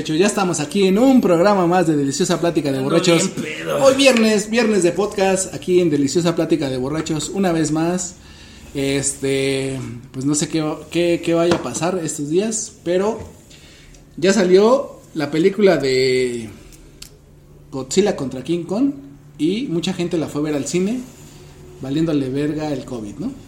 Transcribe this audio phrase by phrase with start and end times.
[0.00, 0.18] Muchachos?
[0.18, 3.28] Ya estamos aquí en un programa más de Deliciosa Plática de Borrachos.
[3.82, 8.14] Hoy viernes, viernes de podcast, aquí en Deliciosa Plática de Borrachos, una vez más.
[8.72, 9.78] Este,
[10.10, 13.18] pues no sé qué, qué, qué vaya a pasar estos días, pero
[14.16, 16.48] ya salió la película de
[17.70, 18.92] Godzilla contra King Kong
[19.36, 21.00] y mucha gente la fue a ver al cine,
[21.80, 23.32] valiéndole verga el COVID, ¿no?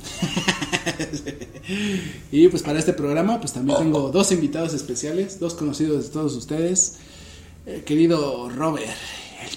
[2.32, 6.34] Y pues para este programa pues también tengo dos invitados especiales, dos conocidos de todos
[6.34, 6.96] ustedes.
[7.66, 8.90] El querido Robert,
[9.48, 9.56] el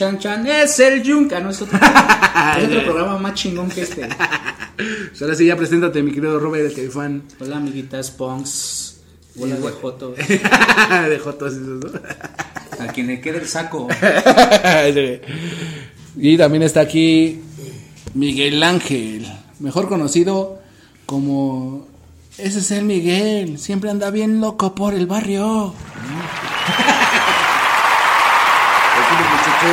[0.00, 1.78] Chan, chan, es el Yunca, no es otro,
[2.58, 4.08] es otro programa más chingón que este.
[5.10, 7.24] Pues ahora sí ya preséntate mi querido Robert, el Caifán.
[7.38, 9.02] Hola, amiguitas, punks,
[9.38, 11.90] hola de jotos, de Jotos esos, ¿no?
[12.82, 13.88] a quien le quede el saco.
[16.16, 17.42] y también está aquí
[18.14, 20.62] Miguel Ángel, mejor conocido
[21.04, 21.86] como
[22.38, 25.74] ese es el Miguel, siempre anda bien loco por el barrio.
[29.00, 29.49] Aquí los muchachos, un de corazón, son un tema más, aquí nos vamos a presentar.
[29.60, 29.68] Ese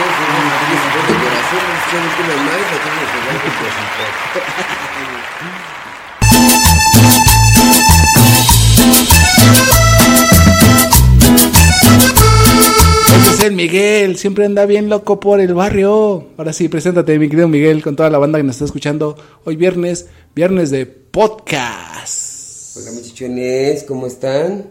[13.31, 16.31] es el Miguel, siempre anda bien loco por el barrio.
[16.35, 19.15] Ahora sí, preséntate, mi querido Miguel, con toda la banda que nos está escuchando
[19.45, 22.75] hoy viernes, viernes de podcast.
[22.75, 24.65] Hola muchachones, ¿cómo están?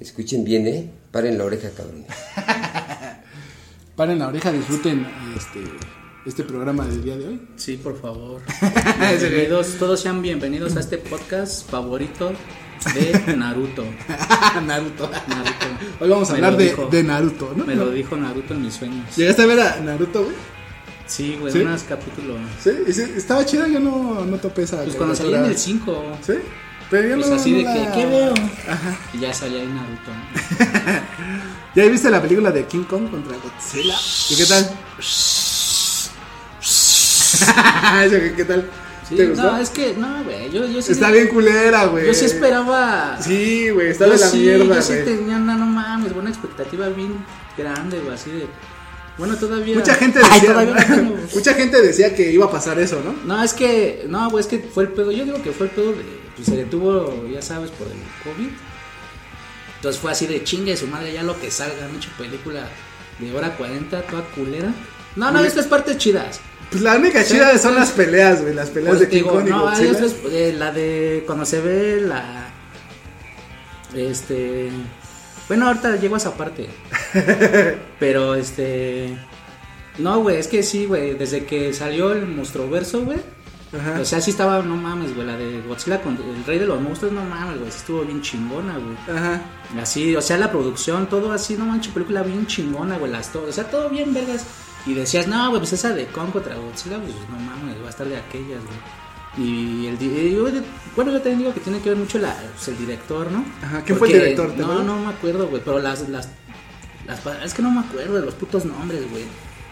[0.00, 0.88] Escuchen bien, ¿eh?
[1.10, 2.06] Paren la oreja, cabrón.
[3.96, 5.62] Paren la oreja, disfruten este,
[6.24, 7.42] este programa del día de hoy.
[7.56, 8.40] Sí, por favor.
[9.20, 12.32] Bienvenidos, todos sean bienvenidos a este podcast favorito
[12.94, 13.84] de Naruto.
[14.66, 15.10] Naruto.
[15.28, 15.66] Naruto.
[16.00, 16.88] Hoy vamos a Me hablar de, dijo.
[16.90, 17.66] de Naruto, ¿no?
[17.66, 19.14] Me lo dijo Naruto en mis sueños.
[19.16, 20.36] ¿Llegaste a ver a Naruto, güey?
[21.06, 21.58] Sí, güey, ¿Sí?
[21.60, 22.38] unos capítulos.
[22.62, 22.70] Sí,
[23.16, 24.82] estaba chido, yo no, no topé esa.
[24.84, 26.02] Pues cuando salí en el 5.
[26.22, 26.32] Sí,
[26.92, 27.34] pero Pues no.
[27.36, 28.34] así de no que, ¿qué veo?
[28.68, 28.98] Ajá.
[29.14, 30.10] Y ya salía ahí Naruto.
[31.74, 33.96] ¿Ya viste la película de King Kong contra Godzilla?
[34.28, 34.70] ¿Y qué tal?
[38.36, 38.68] ¿Qué tal?
[39.08, 39.52] Sí, ¿Te gustó?
[39.52, 40.92] no, es que, no, güey, yo, yo sí.
[40.92, 42.06] Está bien culera, güey.
[42.06, 43.16] Yo sí esperaba.
[43.20, 46.88] Sí, güey, está de la sí, mierda, Yo sí tenía una, no mames, buena expectativa
[46.90, 47.24] bien
[47.56, 48.46] grande, güey, así de.
[49.16, 49.76] Bueno, todavía.
[49.76, 51.16] Mucha gente Ay, decía, todavía tengo.
[51.34, 53.14] mucha gente decía que iba a pasar eso, ¿no?
[53.24, 55.10] No, es que, no, güey, es que fue el pedo.
[55.10, 56.21] Yo digo que fue el pedo de.
[56.36, 57.94] Pues se detuvo, ya sabes, por el
[58.24, 58.50] COVID.
[59.76, 62.68] Entonces fue así de chingue su madre, ya lo que salga, mucha película
[63.18, 64.72] de hora 40, toda culera.
[65.16, 66.40] No, no, estas partes chidas.
[66.70, 69.28] Pues la única Sí, chida son pues, las peleas, güey, las peleas Pues de King
[69.28, 72.48] Kong y no, otras, eh, la de cuando se ve la
[73.94, 74.70] este
[75.48, 76.68] bueno, ahorita llego a esa parte.
[77.98, 79.18] Pero este
[79.98, 83.18] no, güey, es que sí, güey, desde que salió el monstruoverso, güey.
[83.74, 84.00] Ajá.
[84.00, 86.80] O sea, sí estaba, no mames, güey, la de Godzilla con el rey de los
[86.80, 88.96] monstruos, no mames, güey, estuvo bien chingona, güey.
[89.16, 89.40] Ajá.
[89.80, 93.48] Así, o sea, la producción, todo así, no manches, película bien chingona, güey, las todo,
[93.48, 94.44] o sea, todo bien vergas.
[94.84, 97.90] Y decías, no, güey, pues esa de Kong contra Godzilla, pues no mames, va a
[97.90, 99.02] estar de aquellas, güey.
[99.38, 100.42] Y el, y yo,
[100.94, 103.42] bueno, yo también digo que tiene que ver mucho la, pues, el director, ¿no?
[103.62, 104.84] Ajá, ¿quién fue el Porque- director, te No, acuerdas?
[104.86, 106.28] no me acuerdo, güey, pero las, las,
[107.06, 109.24] las, es que no me acuerdo de los putos nombres, güey.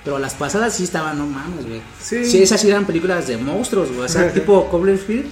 [0.05, 1.82] Pero las pasadas sí estaban, no mames, güey.
[2.00, 2.25] Sí.
[2.25, 5.26] Sí, esas sí eran películas de monstruos, güey, o sea, tipo Cloverfield.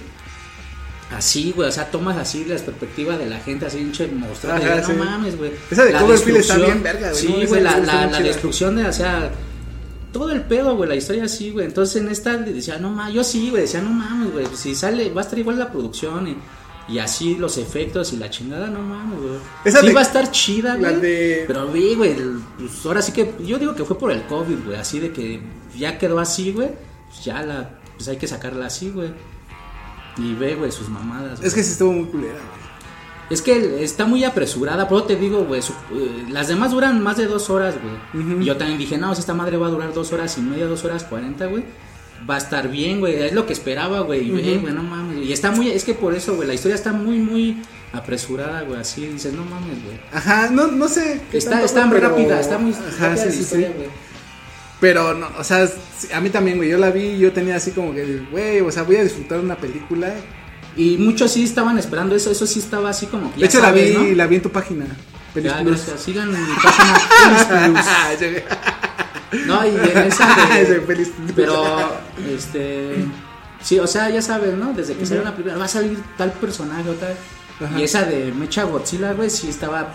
[1.15, 4.53] Así, güey, o sea, tomas así la perspectiva de la gente, así, hinche monstruo.
[4.53, 4.93] No sí.
[4.93, 5.51] mames, güey.
[5.71, 8.85] Esa de La Cloverfield está bien verga, güey, Sí, güey, la, la, la destrucción de,
[8.85, 9.31] o sea,
[10.11, 11.65] todo el pedo, güey, la historia así, güey.
[11.65, 15.09] Entonces en esta decía, no mames, yo sí, güey, decía, no mames, güey, si sale,
[15.11, 16.37] va a estar igual la producción y,
[16.89, 19.33] y así los efectos y la chingada, no mames, güey.
[19.65, 20.95] Esa sí de- va a estar chida, güey.
[20.99, 22.15] de- Pero, güey, güey,
[22.57, 25.41] pues ahora sí que, yo digo que fue por el COVID, güey, así de que
[25.77, 26.69] ya quedó así, güey,
[27.07, 29.11] pues ya la, pues hay que sacarla así, güey.
[30.17, 31.33] Y ve, güey, sus mamadas.
[31.33, 31.53] Es güey.
[31.55, 32.69] que sí estuvo muy culera, güey.
[33.29, 37.27] Es que está muy apresurada, pero te digo, güey, eh, las demás duran más de
[37.27, 37.75] dos horas,
[38.11, 38.41] güey.
[38.41, 40.65] Y Yo también dije, no, si esta madre va a durar dos horas y media,
[40.65, 41.63] dos horas cuarenta, güey.
[42.27, 44.27] Va a estar bien, güey, es lo que esperaba, güey.
[44.27, 45.25] Y ve, güey, no mames.
[45.25, 47.61] Y está muy, es que por eso, güey, la historia está muy, muy
[47.93, 49.99] apresurada, güey, así dices, no mames, güey.
[50.13, 51.21] Ajá, no, no sé.
[51.33, 53.85] Está, está muy pero- rápida, está muy Ajá, rápida sí, sí, historia, sí.
[54.79, 55.67] Pero, no, o sea,
[56.13, 56.69] a mí también, güey.
[56.69, 59.39] Yo la vi y yo tenía así como que, güey, o sea, voy a disfrutar
[59.39, 60.13] una película.
[60.77, 63.93] Y muchos sí estaban esperando eso, eso sí estaba así como que De hecho, sabes,
[63.93, 64.15] la vi, ¿no?
[64.15, 64.85] la vi en tu página.
[65.35, 65.99] Ya, gracias.
[66.01, 67.83] Sigan mi página.
[69.45, 70.27] No, y en esa
[70.57, 71.11] de- Pelis.
[71.35, 71.63] Pero,
[72.27, 73.05] este.
[73.61, 74.73] Sí, o sea, ya sabes, ¿no?
[74.73, 77.15] Desde que salió la primera, va a salir tal personaje o tal.
[77.65, 77.79] Ajá.
[77.79, 79.91] Y esa de Mecha Godzilla, güey, sí estaba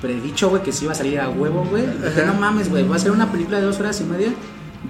[0.00, 1.84] predicho, güey, que sí iba a salir a huevo, güey.
[2.26, 4.28] No mames, güey, va a ser una película de dos horas y media.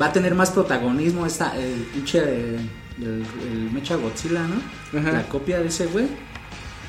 [0.00, 2.20] Va a tener más protagonismo esta, el pinche.
[2.25, 2.58] eh,
[2.99, 4.99] El, el Mecha Godzilla, ¿no?
[5.00, 5.12] Ajá.
[5.12, 6.06] La copia de ese, güey.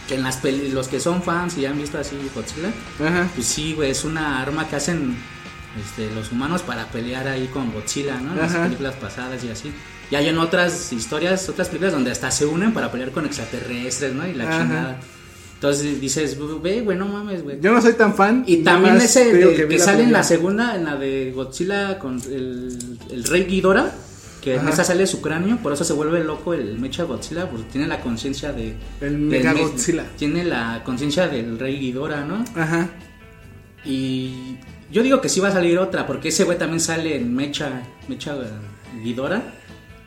[0.08, 2.70] Que en las peli, los que son fans y ya han visto así Godzilla,
[3.04, 3.28] Ajá.
[3.36, 5.18] pues sí, güey, es una arma que hacen
[5.84, 8.32] este, los humanos para pelear ahí con Godzilla, ¿no?
[8.34, 9.72] En las películas pasadas y así.
[10.12, 14.14] Y hay en otras historias, otras películas donde hasta se unen para pelear con extraterrestres,
[14.14, 14.28] ¿no?
[14.28, 14.62] Y la Ajá.
[14.62, 15.00] chingada.
[15.56, 17.60] Entonces dices, ve, güey, no mames, güey.
[17.60, 18.44] Yo no soy tan fan.
[18.46, 22.22] Y también ese de- vi que, sale en la segunda, en la de Godzilla con
[22.22, 22.78] el,
[23.10, 23.92] el rey Ghidorah,
[24.42, 24.70] que en Ajá.
[24.70, 28.00] esa sale su cráneo, por eso se vuelve loco el Mecha Godzilla, porque tiene la
[28.02, 28.76] conciencia de...
[29.02, 30.06] El Mega me- Godzilla.
[30.18, 32.46] Tiene la conciencia del rey Ghidorah, ¿no?
[32.56, 32.90] Ajá.
[33.86, 34.58] Y
[34.96, 37.84] yo digo que sí va a salir otra, porque ese güey también sale en Mecha,
[38.08, 38.34] Mecha
[39.04, 39.44] Ghidorah.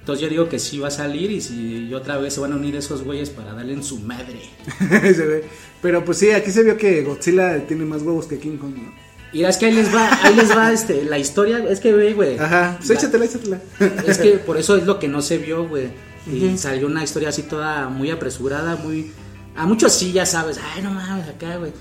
[0.01, 2.55] Entonces yo digo que sí va a salir y, si, y otra vez se van
[2.55, 4.41] a unir esos güeyes para darle en su madre.
[5.83, 8.95] Pero pues sí, aquí se vio que Godzilla tiene más huevos que King Kong, ¿no?
[9.31, 12.15] Y es que ahí les va, ahí les va este, la historia, es que güey,
[12.15, 12.39] güey.
[12.39, 12.77] Ajá.
[12.79, 13.61] Pues la- échatela, échatela.
[14.07, 15.91] Es que por eso es lo que no se vio, güey.
[16.33, 19.13] Y salió una historia así toda muy apresurada, muy...
[19.55, 21.73] A muchos sí, ya sabes, ay, no mames, acá, güey.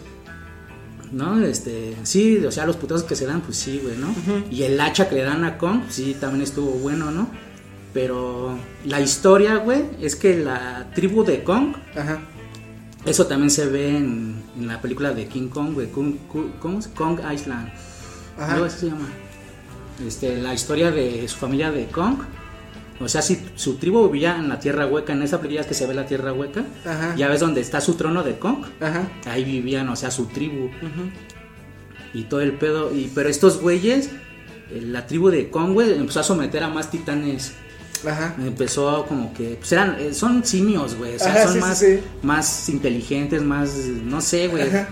[1.12, 1.42] ¿No?
[1.44, 4.13] Este, sí, o sea, los putazos que se dan, pues sí, güey, ¿no?
[4.51, 7.30] Y el hacha que le dan a Kong, sí, también estuvo bueno, ¿no?
[7.94, 12.19] Pero la historia, güey, es que la tribu de Kong, Ajá.
[13.06, 15.88] eso también se ve en, en la película de King Kong, güey.
[15.92, 16.15] Kong,
[16.59, 16.88] ¿Cómo es?
[16.89, 17.69] Kong Island.
[18.38, 18.65] Ajá.
[18.65, 19.07] Así se llama.
[20.06, 22.19] Este, la historia de su familia de Kong.
[22.99, 25.85] O sea, si su tribu vivía en la tierra hueca, en esa es que se
[25.85, 26.63] ve la tierra hueca.
[26.85, 27.15] Ajá.
[27.15, 28.65] Ya ves donde está su trono de Kong.
[28.81, 29.07] Ajá.
[29.25, 30.69] Ahí vivían, o sea, su tribu.
[32.13, 32.94] Y todo el pedo.
[32.94, 34.09] Y, pero estos güeyes,
[34.71, 37.53] eh, la tribu de Kong, güey, empezó a someter a más titanes.
[38.05, 38.35] Ajá.
[38.39, 41.79] Empezó como que, pues eran, eh, son simios, güey, o sea, Ajá, son sí, más,
[41.79, 41.99] sí.
[42.21, 44.89] más inteligentes, más, no sé, güey, Ajá.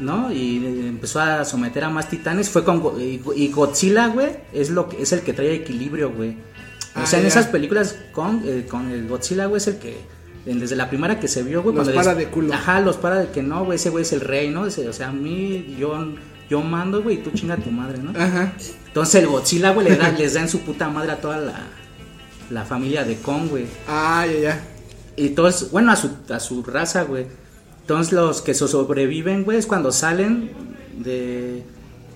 [0.00, 0.32] ¿no?
[0.32, 4.88] Y eh, empezó a someter a más titanes, fue con, y Godzilla, güey, es lo
[4.88, 6.36] que, es el que trae equilibrio, güey.
[6.98, 9.98] O Ah, sea, en esas películas con, eh, con el Godzilla, güey, es el que,
[10.44, 12.52] desde la primera que se vio, güey, Los cuando para les- de culo.
[12.54, 14.66] Ajá, los para de que no, güey, ese güey es el rey, ¿no?
[14.66, 15.96] Ese- o sea, a mí, yo,
[16.48, 18.10] yo mando, güey, y tú chinga a tu madre, ¿no?
[18.18, 18.52] Ajá.
[18.86, 21.60] Entonces el Godzilla, güey, le da- les da en su puta madre a toda la,
[22.50, 23.66] la familia de Kong, güey.
[23.86, 24.64] Ah, ya, ya.
[25.16, 27.26] Y todos, bueno, a su, a su raza, güey.
[27.82, 30.50] Entonces los que so- sobreviven, güey, es cuando salen
[30.98, 31.62] de,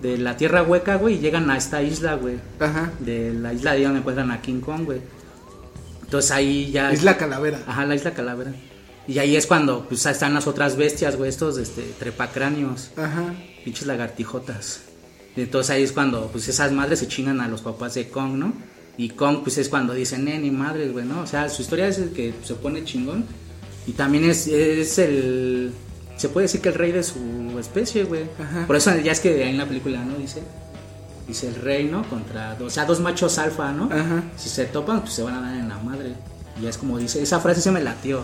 [0.02, 2.38] de la tierra hueca, güey, y llegan a esta isla, güey.
[2.58, 2.92] Ajá.
[2.98, 5.00] De la isla de donde encuentran a King Kong, güey.
[6.02, 6.92] Entonces ahí ya...
[6.92, 7.60] Isla Calavera.
[7.66, 8.52] Ajá, la isla Calavera.
[9.06, 13.34] Y ahí es cuando pues, están las otras bestias, güey, estos este, trepacráneos, Ajá.
[13.64, 14.82] pinches lagartijotas.
[15.36, 18.34] Y entonces ahí es cuando pues esas madres se chingan a los papás de Kong,
[18.34, 18.52] ¿no?
[18.98, 21.22] Y Kong pues es cuando dicen, eh, ni madres, güey, ¿no?
[21.22, 23.24] O sea, su historia es el que se pone chingón.
[23.86, 25.72] Y también es, es el...
[26.16, 28.24] Se puede decir que el rey de su especie, güey.
[28.38, 28.66] Ajá.
[28.66, 30.16] Por eso ya es que ahí en la película, ¿no?
[30.16, 30.42] Dice...
[31.26, 32.02] Dice el rey, ¿no?
[32.08, 33.84] Contra dos, o sea, dos machos alfa, ¿no?
[33.84, 34.24] Ajá.
[34.36, 36.14] Si se topan, pues se van a dar en la madre.
[36.60, 38.22] Y es como dice, esa frase se me latió.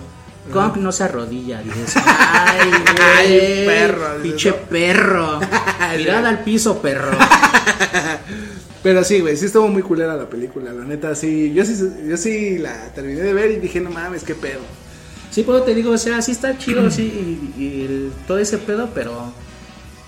[0.52, 5.40] Kong no se arrodilla, dices, ay, güey, perro, pinche perro,
[5.96, 7.10] mirada al piso, perro.
[8.82, 11.52] Pero sí, güey, sí estuvo muy culera la película, la neta, sí.
[11.52, 11.76] Yo sí,
[12.06, 14.60] yo sí la terminé de ver y dije, no mames, qué pedo.
[15.38, 17.02] Sí, pero te digo, o sea, sí está chido, sí,
[17.56, 19.32] y, y el- todo ese pedo, pero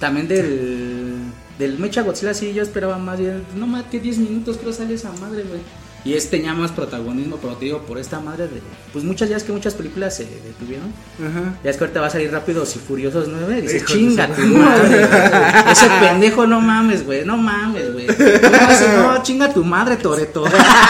[0.00, 1.14] también del,
[1.56, 4.94] del Mecha Godzilla, sí, yo esperaba más bien, no más que 10 minutos creo sale
[4.94, 5.60] esa madre, güey.
[6.02, 8.62] Y este tenía más protagonismo, pero te digo, por esta madre de.
[8.92, 10.92] Pues muchas, ya es que muchas películas se detuvieron.
[11.18, 11.58] Ajá.
[11.62, 13.60] Ya es que ahorita va a salir Rápidos y Furiosos 9.
[13.60, 15.06] Dice, chinga tu madre.
[15.06, 15.72] güey.
[15.72, 17.24] Ese pendejo, no mames, güey.
[17.26, 18.06] No mames, güey.
[18.06, 18.88] ¿Cómo hace?
[18.96, 20.44] No, chinga tu madre, Toreto.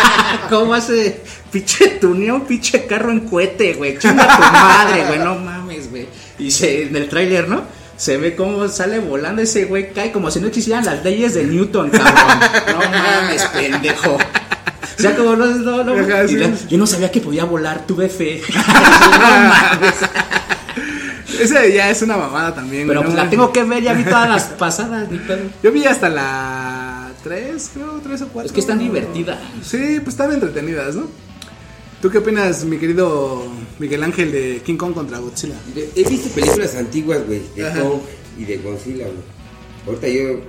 [0.49, 1.23] ¿Cómo hace?
[1.50, 3.99] Pinche tuneo, un pinche carro en cohete, güey.
[3.99, 5.19] Chinga tu madre, güey.
[5.19, 6.07] No mames, güey.
[6.38, 7.64] Y se, en el tráiler, ¿no?
[7.97, 11.45] Se ve cómo sale volando ese güey, cae como si no existieran las leyes de
[11.45, 12.40] Newton, cabrón.
[12.69, 14.17] No mames, pendejo.
[15.00, 15.95] O sea, como no, no, no.
[15.95, 16.37] Ajá, sí.
[16.37, 18.42] la- yo no sabía que podía volar, tuve fe.
[18.54, 19.95] no mames.
[21.40, 22.87] Ese ya es una mamada también.
[22.87, 25.40] Pero pues la tengo que ver, ya vi todas las pasadas, ni pedo.
[25.62, 28.47] Yo vi hasta la 3, creo, 3 o 4.
[28.47, 29.38] Es que están divertidas.
[29.62, 31.07] Sí, pues están entretenidas, ¿no?
[32.02, 33.47] ¿Tú qué opinas, mi querido
[33.78, 35.54] Miguel Ángel, de King Kong contra Godzilla?
[35.97, 37.80] He visto películas antiguas, güey, de Ajá.
[37.80, 38.00] Kong
[38.38, 39.19] y de Godzilla, güey.
[39.87, 40.40] Ahorita yo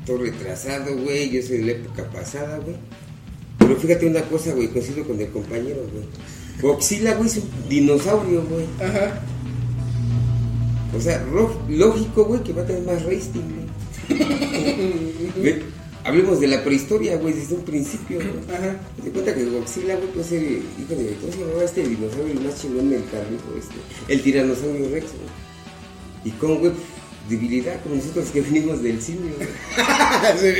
[0.00, 2.76] estoy retrasado, güey, yo soy de la época pasada, güey.
[3.60, 6.04] Pero fíjate una cosa, güey, coincido con el compañero, güey.
[6.60, 8.64] Godzilla, güey, es un dinosaurio, güey.
[8.80, 9.20] Ajá.
[10.96, 11.24] O sea,
[11.68, 13.42] lógico, güey, que va a tener más rating,
[15.38, 15.62] güey.
[16.04, 18.56] Hablemos de la prehistoria, güey, desde un principio, güey.
[18.56, 18.80] Ajá.
[19.02, 21.16] Te cuenta que Godzilla, güey, pues el hijo de.
[21.20, 23.58] ¿Cómo se llamaba este dinosaurio el más chingón del carnívoro?
[23.58, 23.74] Este?
[24.12, 25.30] El tiranosaurio Rex, güey.
[26.24, 26.72] Y con, güey,
[27.30, 29.32] debilidad, como nosotros que venimos del güey.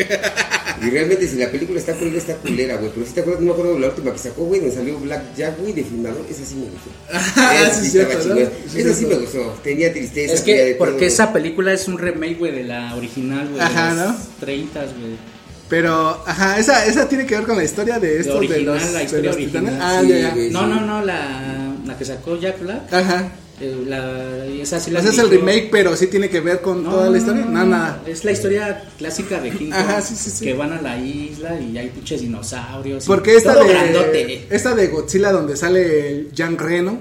[0.86, 2.90] y realmente, si la película está culera, está culera, güey.
[2.94, 4.98] Pero si te acuerdas, no me acuerdo de la última que sacó, güey, donde salió
[4.98, 6.24] Black Jack, güey, de filmador.
[6.30, 6.90] Esa sí me gustó.
[7.52, 8.46] Esa sí, sí cierto, estaba ¿no?
[8.68, 9.58] Sí, Esa sí me gustó.
[9.62, 10.34] Tenía tristeza.
[10.34, 13.48] Es tenía de que, porque todo, esa película es un remake, güey, de la original,
[13.48, 13.60] güey.
[13.60, 14.16] Ajá, de los ¿no?
[14.40, 15.40] 30, güey.
[15.68, 18.92] Pero, ajá, esa, esa tiene que ver con la historia de estos de original, los,
[18.92, 19.36] la de los original.
[19.64, 19.74] titanes.
[19.80, 20.30] Ah, Sí, ya, ya.
[20.34, 20.50] güey.
[20.50, 22.92] No, no, no, la, la que sacó Jack Black.
[22.92, 23.32] Ajá.
[23.60, 26.82] Eh, la, esa sí la Ese es el remake, pero sí tiene que ver con
[26.84, 27.44] toda la historia.
[27.44, 28.02] No, nada.
[28.06, 29.70] Es la historia clásica de King.
[29.72, 30.44] Ajá, sí, sí, sí.
[30.44, 33.04] Que van a la isla y hay pinches dinosaurios.
[33.06, 34.46] Porque esta de, grandote.
[34.50, 36.98] esta de Godzilla donde sale el Jan Reno,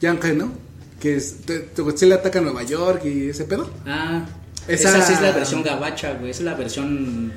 [0.00, 0.52] Jan Reno,
[1.00, 1.36] que es,
[1.76, 3.70] Godzilla ataca a Nueva York y ese pedo.
[3.86, 4.24] Ah,
[4.66, 6.30] Esa- esa, sí es la versión gabacha, güey.
[6.30, 7.32] Esa es la versión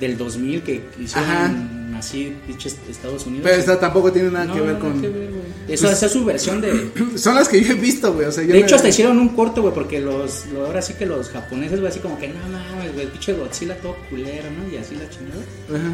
[0.00, 1.54] del 2000 que hicieron Ajá.
[1.96, 3.44] Así, pinches Estados Unidos.
[3.48, 5.00] Pero esta tampoco tiene nada No, que ver con...
[5.00, 5.42] que ver, güey.
[5.68, 6.90] Eso, esa es su versión de...
[7.16, 8.26] Son las que yo he visto, güey.
[8.26, 10.94] O sea, yo De hecho, hasta hicieron un corto, güey, porque los, lo- ahora sí
[10.94, 14.72] que los japoneses, güey, así como que no mames, güey, pinche Godzilla todo culero, ¿no?
[14.72, 15.42] Y así la chingada.
[15.70, 15.92] Ajá.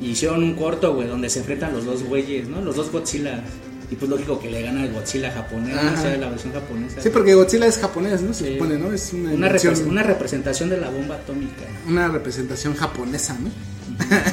[0.00, 2.60] Y hicieron un corto, güey, donde se enfrentan los dos güeyes, ¿no?
[2.62, 3.44] Los dos Godzilla.
[3.90, 5.92] Y pues lógico que le gana el Godzilla japonés, ¿no?
[5.92, 7.02] O sea, la versión japonesa.
[7.02, 8.32] Sí, porque Godzilla es japonés, ¿no?
[8.32, 8.52] Se Sí.
[8.54, 8.90] supone, ¿no?
[8.90, 11.64] Es una, una, invención- repre- una representación de la bomba atómica.
[11.86, 13.50] una representación japonesa, ¿no?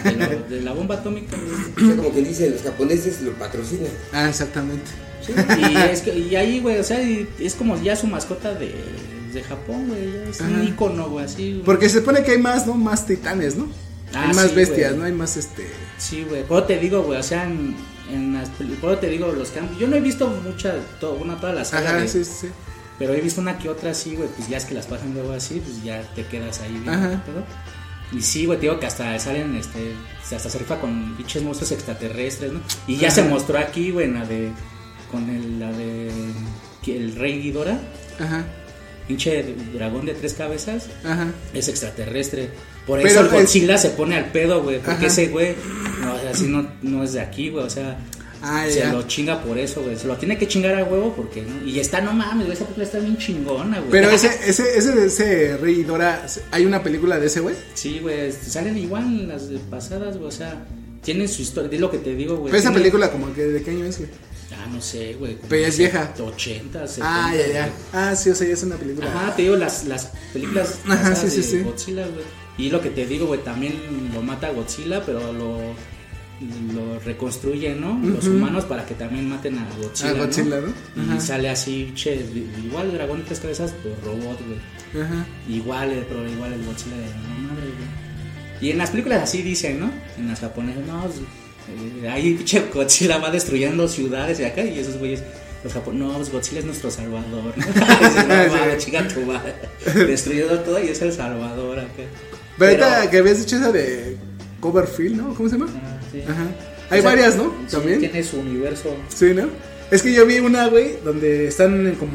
[0.03, 1.53] De la, de la bomba atómica, güey.
[1.53, 3.91] O sea, como que dicen, los japoneses lo patrocinan.
[4.13, 4.85] Ah, exactamente.
[5.25, 8.53] Sí, y, es que- y ahí, güey, o sea, y es como ya su mascota
[8.53, 8.73] de,
[9.33, 10.11] de Japón, güey.
[10.13, 11.51] ya Es un icono, güey, así.
[11.53, 11.63] güey.
[11.63, 12.73] Porque se supone que hay más, ¿no?
[12.75, 13.67] Más titanes, ¿no?
[14.13, 14.99] Ah, hay más sí, bestias, güey.
[14.99, 15.05] ¿no?
[15.05, 15.67] Hay más, este...
[15.97, 16.43] Sí, güey.
[16.43, 17.75] Por eso te digo, güey, o sea, en,
[18.11, 19.77] en las eso te digo, los cambios.
[19.79, 22.47] Yo no he visto mucha, to- una toda la saga, Ajá, de- sí, sí,
[22.97, 25.31] pero he visto una que otra así, güey, pues ya es que las pasan luego
[25.33, 27.23] así, pues ya te quedas ahí viendo Ajá.
[27.25, 27.43] todo.
[28.11, 29.93] Y sí, güey, te digo que hasta salen, este,
[30.35, 32.59] hasta se rifa con pinches monstruos extraterrestres, ¿no?
[32.87, 34.49] Y ya se mostró aquí, güey, en la de,
[35.11, 36.09] con el, la de,
[36.87, 37.79] el Rey Ghidorah,
[38.19, 38.45] Ajá,
[39.07, 41.27] pinche dragón de tres cabezas, ajá.
[41.53, 42.49] es extraterrestre.
[42.87, 44.77] Por Pero eso el es- Godzilla se pone al pedo, güey.
[44.77, 45.07] Porque Ajá.
[45.07, 45.55] ese güey,
[46.01, 47.63] no, así no, no es de aquí, güey.
[47.63, 47.99] O sea,
[48.41, 48.93] Ah, se ya.
[48.93, 49.97] lo chinga por eso, güey.
[49.97, 51.65] Se lo tiene que chingar a huevo porque, ¿no?
[51.67, 52.53] Y está, no mames, güey.
[52.53, 53.91] Esa película está bien chingona, güey.
[53.91, 57.55] Pero ese, ese, ese de ese Rey Dora, ¿hay una película de ese güey?
[57.73, 58.31] Sí, güey.
[58.31, 60.27] Salen igual las pasadas, güey.
[60.27, 60.65] O sea,
[61.01, 61.69] tienen su historia.
[61.73, 62.51] Es lo que te digo, güey.
[62.51, 64.09] Pero esa Tiene- película como que de qué año es, güey.
[64.51, 65.37] Ah, no sé, güey.
[65.47, 66.13] Pero es vieja.
[66.19, 67.01] 80, 70.
[67.03, 67.69] Ah, ya, ya.
[67.93, 69.07] Ah, sí, o sea, ya es una película.
[69.07, 71.63] Ajá, te digo, las, las películas Ajá, pasadas sí, sí, de sí.
[71.63, 72.25] Godzilla, güey.
[72.57, 73.73] Y lo que te digo, güey, también
[74.13, 75.59] lo mata Godzilla, pero lo,
[76.73, 77.99] lo reconstruyen, ¿no?
[78.01, 80.09] Los humanos para que también maten a Godzilla.
[80.11, 81.01] A Godzilla, ¿no?
[81.01, 81.19] Y Ajá.
[81.19, 82.25] sale así, che,
[82.63, 85.03] igual el dragón de tres cabezas, pero robot, güey.
[85.03, 85.25] Ajá.
[85.49, 87.99] Igual, eh, pero igual el Godzilla de no madre, güey.
[88.61, 89.91] Y en las películas así dicen, ¿no?
[90.17, 91.15] En las japonesas, no, pues,
[92.03, 95.23] eh, ahí pinche Godzilla va destruyendo ciudades y acá, y esos güeyes,
[95.63, 97.65] los japoneses, no, pues Godzilla es nuestro salvador, ¿no?
[97.65, 99.55] Dicen, no, mames, chica tu madre.
[99.93, 102.03] Destruyendo todo y es el salvador acá.
[102.57, 104.17] Pero ahorita que habías dicho esa de
[104.59, 105.33] Coverfield, ¿no?
[105.33, 105.71] ¿Cómo se llama?
[105.81, 106.21] Ah, sí.
[106.27, 106.47] Ajá.
[106.89, 107.53] Hay O sea, varias, ¿no?
[107.67, 107.99] sí, También.
[107.99, 108.95] tiene su universo.
[109.13, 109.47] Sí, ¿no?
[109.91, 112.11] Es que yo vi una, güey, donde están como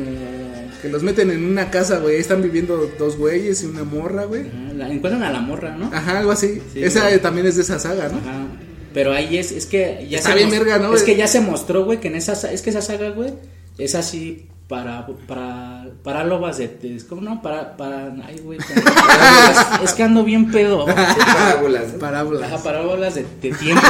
[0.82, 2.16] que los meten en una casa, güey.
[2.16, 4.44] ahí Están viviendo dos güeyes y una morra, güey.
[4.76, 5.90] La- encuentran a la morra, ¿no?
[5.92, 6.60] Ajá, algo así.
[6.72, 7.20] Sí, esa güey.
[7.20, 8.18] también es de esa saga, ¿no?
[8.18, 8.46] Ajá.
[8.92, 10.94] Pero ahí es, es que ya Está se bien ¿no?
[10.94, 13.32] Es que ya se mostró, güey, que en esa sa- es que esa saga, güey,
[13.78, 17.42] es así para para para lobas de, de- ¿cómo no?
[17.42, 18.59] Para para ay güey,
[19.85, 20.87] es que ando bien pedo.
[20.87, 21.83] Parábolas.
[22.00, 22.42] Parábolas.
[22.52, 23.83] Ajá, parábolas de, de tiempo.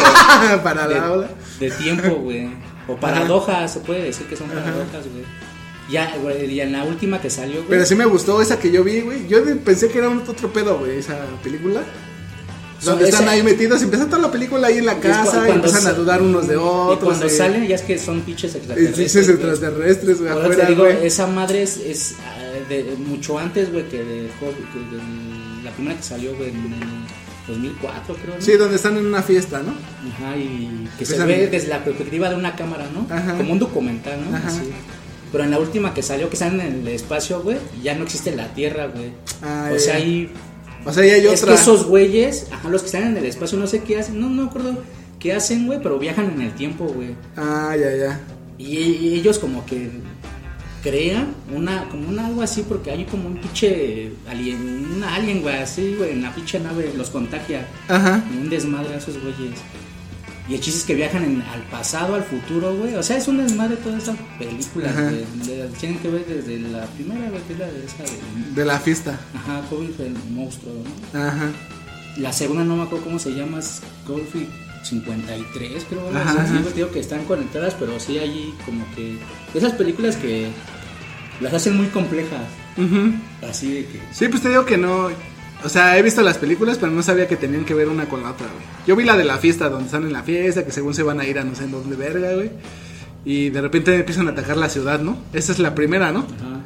[0.62, 2.50] Para de, tiempo, güey.
[2.88, 5.24] O paradojas, se puede decir que son paradojas, güey.
[5.90, 7.68] Ya, güey, y en la última que salió, güey.
[7.68, 9.28] Pero sí me gustó esa que yo vi, güey.
[9.28, 11.82] Yo pensé que era un otro pedo, güey, esa película.
[12.84, 15.86] Donde están ahí metidos, y empieza toda la película ahí en la casa y empiezan
[15.86, 16.98] a dudar unos de otros.
[16.98, 19.28] Y cuando eh, salen, ya es que son pinches extraterrestres.
[19.28, 24.28] extraterrestres, güey, afuera, te digo, esa madre es, ah, de, mucho antes, güey, que de,
[25.62, 26.80] la primera que salió, güey, en el
[27.48, 28.34] 2004, creo.
[28.38, 29.74] Sí, donde están en una fiesta, ¿no?
[30.12, 33.06] Ajá, y que se ve desde la perspectiva de una cámara, ¿no?
[33.14, 33.36] Ajá.
[33.36, 34.36] Como un documental, ¿no?
[34.36, 34.50] Ajá.
[35.34, 38.36] Pero en la última que salió, que están en el espacio, güey, ya no existe
[38.36, 39.10] la Tierra, güey.
[39.42, 40.04] Ah, o sea, ya.
[40.04, 40.30] ahí
[40.84, 41.54] O sea, ya hay es otra.
[41.54, 44.28] que esos güeyes, ajá, los que están en el espacio, no sé qué hacen, no,
[44.28, 44.82] no me acuerdo
[45.18, 47.14] qué hacen, güey, pero viajan en el tiempo, güey.
[47.36, 48.20] Ah, ya, ya.
[48.58, 49.90] Y, y ellos como que
[50.82, 55.56] crean una, como un algo así, porque hay como un pinche alien, un alien, güey,
[55.56, 57.66] así, güey, en la pinche nave, los contagia.
[57.88, 58.22] Ajá.
[58.32, 59.58] Y un desmadre a esos güeyes.
[60.48, 62.94] Y el chiste es que viajan en- al pasado, al futuro, güey.
[62.96, 65.24] O sea, es un desmadre toda esa película, güey.
[65.46, 68.52] Le- Tienen que ver desde la primera, güey, que es la de esa de...
[68.54, 69.18] De la fiesta.
[69.34, 70.74] Ajá, Cloverfield el monstruo,
[71.12, 71.18] ¿no?
[71.26, 71.50] Ajá.
[72.18, 74.48] La segunda no me acuerdo cómo se llama, es Cloverfield
[74.84, 76.08] 53, creo.
[76.14, 79.18] Ajá, sí, digo que están conectadas, pero sí allí como que...
[79.54, 80.48] Esas películas que
[81.40, 82.42] las hacen muy complejas.
[82.76, 83.14] Ujú.
[83.48, 84.00] Así de que...
[84.12, 85.08] Sí, pues te digo que no.
[85.64, 88.22] O sea, he visto las películas, pero no sabía que tenían que ver una con
[88.22, 88.64] la otra, güey.
[88.86, 91.20] Yo vi la de la fiesta, donde están en la fiesta, que según se van
[91.20, 92.50] a ir a no sé en dónde verga, güey.
[93.24, 95.16] Y de repente empiezan a atacar la ciudad, ¿no?
[95.32, 96.20] Esa es la primera, ¿no?
[96.20, 96.60] Ajá.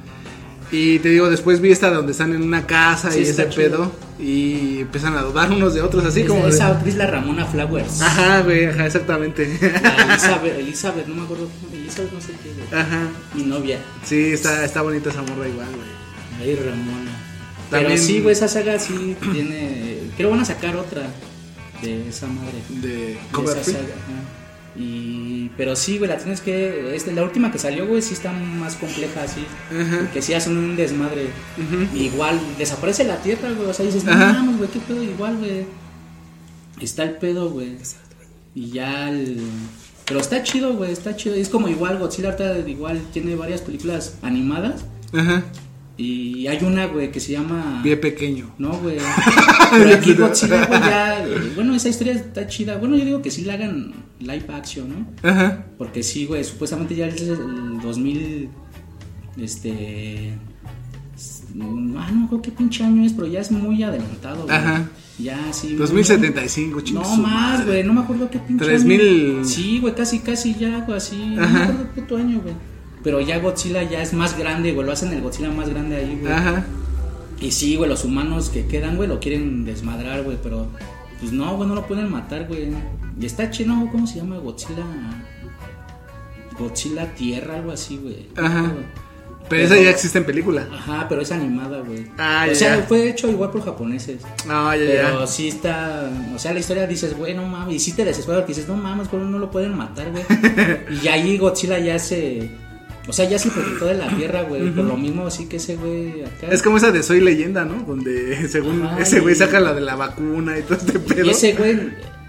[0.70, 3.90] Y te digo, después vi esta donde están en una casa Sí, y ese pedo.
[4.18, 6.42] Y empiezan a dudar unos de otros, así Es- como.
[6.44, 8.02] de- Esa actriz, la Ramona Flowers.
[8.02, 9.58] Ajá, güey, ajá, exactamente.
[9.82, 11.48] La Elizabeth, Elizabeth, no me acuerdo.
[11.72, 12.82] Elizabeth, no sé qué, güey.
[12.82, 13.02] ajá.
[13.34, 13.78] Mi novia.
[14.04, 15.88] Sí, está, está bonita esa morra igual, güey.
[16.50, 17.07] Ahí Ramona.
[17.70, 19.98] También- Pero sí, güey, esa saga sí tiene.
[20.16, 21.02] Creo van a sacar otra
[21.82, 22.54] de esa madre.
[22.80, 23.16] De De
[23.60, 23.94] esa saga.
[24.76, 26.94] Y, pero sí, güey, la tienes que.
[26.94, 29.44] Este, la última que salió, güey, sí está más compleja así.
[29.98, 31.28] Porque sí hacen un desmadre.
[31.96, 33.68] Igual desaparece la tierra, güey.
[33.68, 35.66] O sea, dices, no mames, güey, qué pedo, igual, güey.
[36.80, 37.76] Está el pedo, güey.
[38.54, 39.40] Y ya el.
[40.06, 41.34] Pero está chido, güey, está chido.
[41.34, 44.84] Es como igual, Godzilla igual tiene varias películas animadas.
[45.12, 45.42] Ajá.
[46.00, 47.80] Y hay una, güey, que se llama.
[47.82, 48.54] Pie pequeño.
[48.56, 48.98] No, güey.
[49.72, 51.26] Pero aquí Godzilla, güey, ya.
[51.56, 52.76] Bueno, esa historia está chida.
[52.76, 55.28] Bueno, yo digo que sí la hagan live action, ¿no?
[55.28, 55.66] Ajá.
[55.76, 58.48] Porque sí, güey, supuestamente ya es el 2000.
[59.40, 60.34] Este.
[61.96, 64.56] Ah, no creo qué pinche año es, pero ya es muy adelantado, güey.
[64.56, 64.88] Ajá.
[65.18, 65.68] Ya, sí.
[65.68, 69.00] muy- 2075, chingue No más, güey, no me acuerdo qué pinche 3000.
[69.00, 69.44] año.
[69.44, 71.16] Sí, güey, casi, casi ya, güey, así.
[71.16, 71.62] No me Ajá.
[71.64, 72.54] acuerdo qué puto año, güey.
[73.08, 74.86] Pero ya Godzilla ya es más grande, güey.
[74.86, 76.30] Lo hacen el Godzilla más grande ahí, güey.
[76.30, 76.62] Ajá.
[77.40, 80.66] Y sí, güey, los humanos que quedan, güey, lo quieren desmadrar, güey, pero
[81.18, 82.68] pues no, güey, no lo pueden matar, güey.
[83.18, 84.36] Y está chido, ¿cómo se llama?
[84.36, 84.84] Godzilla.
[86.58, 88.28] Godzilla Tierra, algo así, güey.
[88.36, 88.74] Ajá.
[89.48, 90.68] Pero esa ya existe en película.
[90.70, 92.04] Ajá, pero es animada, güey.
[92.18, 92.82] Ah, o ya, sea, ya.
[92.82, 94.20] fue hecho igual por japoneses.
[94.46, 95.26] No, ya, Pero ya.
[95.26, 98.52] sí está, o sea, la historia dices, güey, no mames, y sí te desesperas porque
[98.52, 100.24] dices, no mames, pero no lo pueden matar, güey.
[101.02, 102.67] y ahí Godzilla ya se,
[103.08, 105.76] o sea, ya se protector de la tierra, güey, por lo mismo así que ese
[105.76, 106.48] güey acá.
[106.50, 107.82] Es como esa de Soy Leyenda, ¿no?
[107.82, 111.24] Donde según Ajá, ese güey saca la de la vacuna y todo este pedo.
[111.26, 111.78] Y ese güey,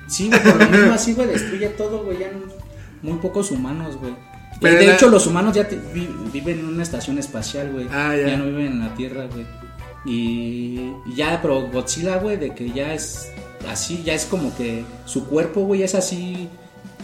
[0.07, 2.39] sí, güey, por lo mismo así, güey, destruye todo, güey, ya no-
[3.01, 4.11] muy pocos humanos, güey.
[4.11, 7.71] Y Pero de la- hecho, los humanos ya te- vi- viven en una estación espacial,
[7.71, 7.87] güey.
[7.91, 8.35] Ah, ya.
[8.37, 9.45] no viven en la Tierra, güey.
[10.05, 13.31] Y, y ya, pero Godzilla, güey, de que ya es
[13.69, 16.47] así, ya es como que su cuerpo, güey, es así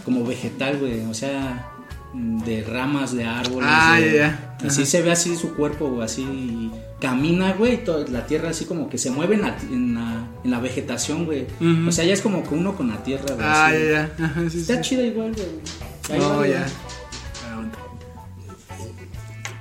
[0.04, 1.04] como vegetal, güey.
[1.06, 1.68] O sea,
[2.16, 3.68] de ramas, de árboles.
[3.70, 4.32] Ah, de-.
[4.66, 6.70] Así se ve así su cuerpo, güey, así.
[7.00, 10.26] camina, güey, y toda la tierra así como que se mueve en la, en la,
[10.44, 11.46] en la vegetación, güey.
[11.86, 13.38] O sea, ya es como que uno con la tierra, güey.
[13.46, 14.90] Ah, ya, sí, Está sí.
[14.90, 16.18] chido igual, güey.
[16.20, 16.50] Va, No, güey.
[16.52, 16.66] ya.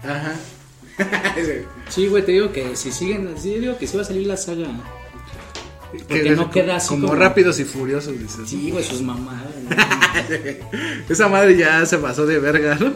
[0.03, 0.33] Ajá.
[1.89, 4.37] Sí, güey, te digo que si siguen, sí, digo que sí va a salir la
[4.37, 4.67] saga.
[5.91, 8.49] Porque Que- no queda así como, como- rápidos y furiosos, dices.
[8.49, 9.43] Sí, güey, sus mamadas.
[11.09, 12.93] Esa madre ya se pasó de verga, ¿no?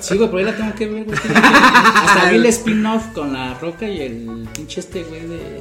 [0.00, 1.18] Sí, güey, pero ahí la tengo que ver, güey.
[1.34, 5.60] Hasta vi el spin-off con la roca y el pinche este, güey, de.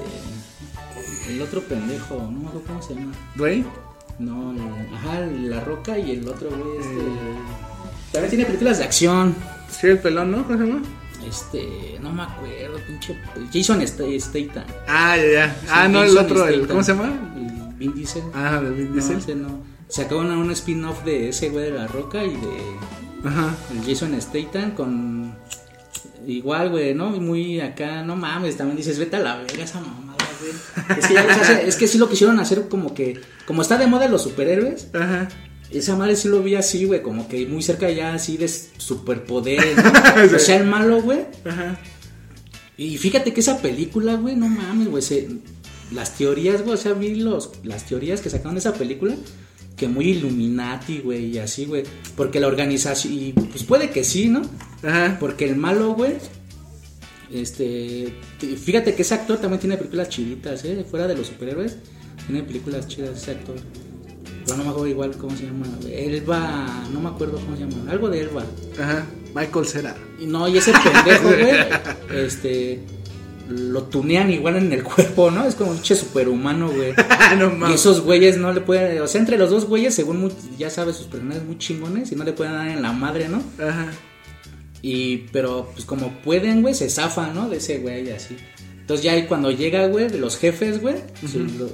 [1.29, 3.11] El otro pendejo, no me acuerdo cómo se llama.
[3.35, 3.65] Dwayne.
[4.19, 4.53] No,
[4.93, 7.03] ajá, la roca y el otro, güey, este.
[8.11, 9.35] También tiene películas de acción.
[9.69, 10.43] Sí, el pelón, ¿no?
[10.45, 10.81] ¿Cómo se llama?
[11.27, 13.17] Este, no me acuerdo, pinche.
[13.53, 14.63] Jason Sta- Statham.
[14.87, 15.61] Ah, ya, ya.
[15.69, 16.67] Ah, no, el Jason otro, el.
[16.67, 17.33] ¿cómo se llama?
[17.35, 18.23] El Vin Diesel.
[18.33, 19.17] Ah, de Vin No, Diesel.
[19.17, 19.61] ese no.
[19.87, 23.53] Sacaron un spin-off de ese güey de la roca y de Ajá.
[23.71, 25.35] el Jason Statham con
[26.25, 27.09] igual, güey, ¿no?
[27.09, 30.97] Muy acá, no mames, también dices, vete a la verga esa mamada, güey.
[30.99, 34.07] Es que, ya es que sí lo quisieron hacer como que, como está de moda
[34.07, 35.27] los superhéroes, Ajá.
[35.73, 39.75] Esa madre sí lo vi así, güey, como que muy cerca ya así de superpoderes,
[39.83, 40.35] ¿no?
[40.35, 41.19] O sea, el malo, güey.
[41.45, 41.79] Ajá.
[42.77, 45.03] Y fíjate que esa película, güey, no mames, güey,
[45.91, 49.15] las teorías, güey, o sea, vi los, las teorías que sacaron de esa película,
[49.75, 51.83] que muy Illuminati, güey, y así, güey,
[52.15, 54.41] porque la organización, y pues puede que sí, ¿no?
[54.83, 55.17] Ajá.
[55.19, 56.13] Porque el malo, güey,
[57.31, 60.85] este, fíjate que ese actor también tiene películas chiditas, ¿eh?
[60.89, 61.77] Fuera de los superhéroes,
[62.25, 63.55] tiene películas chidas ese actor.
[64.51, 65.65] Pero no me acuerdo igual cómo se llama.
[65.89, 68.43] Elba, no me acuerdo cómo se llama, algo de Elba.
[68.79, 69.05] Ajá.
[69.33, 69.95] Michael Cera.
[70.19, 72.79] Y no, y ese pendejo, güey, este,
[73.49, 75.45] lo tunean igual en el cuerpo, ¿no?
[75.45, 76.93] Es como un pinche superhumano, güey.
[77.37, 77.75] no Y mames.
[77.79, 80.97] esos güeyes no le pueden, o sea, entre los dos güeyes, según muy- ya sabes,
[80.97, 83.41] sus personajes muy chingones y no le pueden dar en la madre, ¿no?
[83.63, 83.87] Ajá.
[84.81, 87.49] Y, pero, pues como pueden, güey, se zafan, ¿no?
[87.49, 88.35] De ese güey, así.
[88.81, 90.95] Entonces ya ahí cuando llega, güey, de los jefes, güey.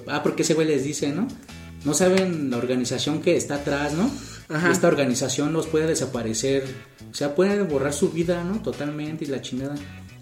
[0.08, 1.28] ah, porque ese güey les dice, ¿no?
[1.86, 4.10] No saben la organización que está atrás, ¿no?
[4.50, 4.72] Ajá.
[4.72, 6.63] Esta organización los puede desaparecer.
[7.12, 8.62] O sea, pueden borrar su vida, ¿no?
[8.62, 9.76] Totalmente y la chingada.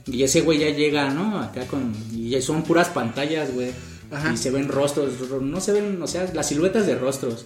[0.06, 1.40] Y ese güey ya llega, ¿no?
[1.40, 1.94] Acá con...
[2.14, 3.72] Y ya son puras pantallas, güey.
[4.12, 4.34] Ajá.
[4.34, 7.46] Y se ven rostros, ro- no se ven, o sea, las siluetas de rostros.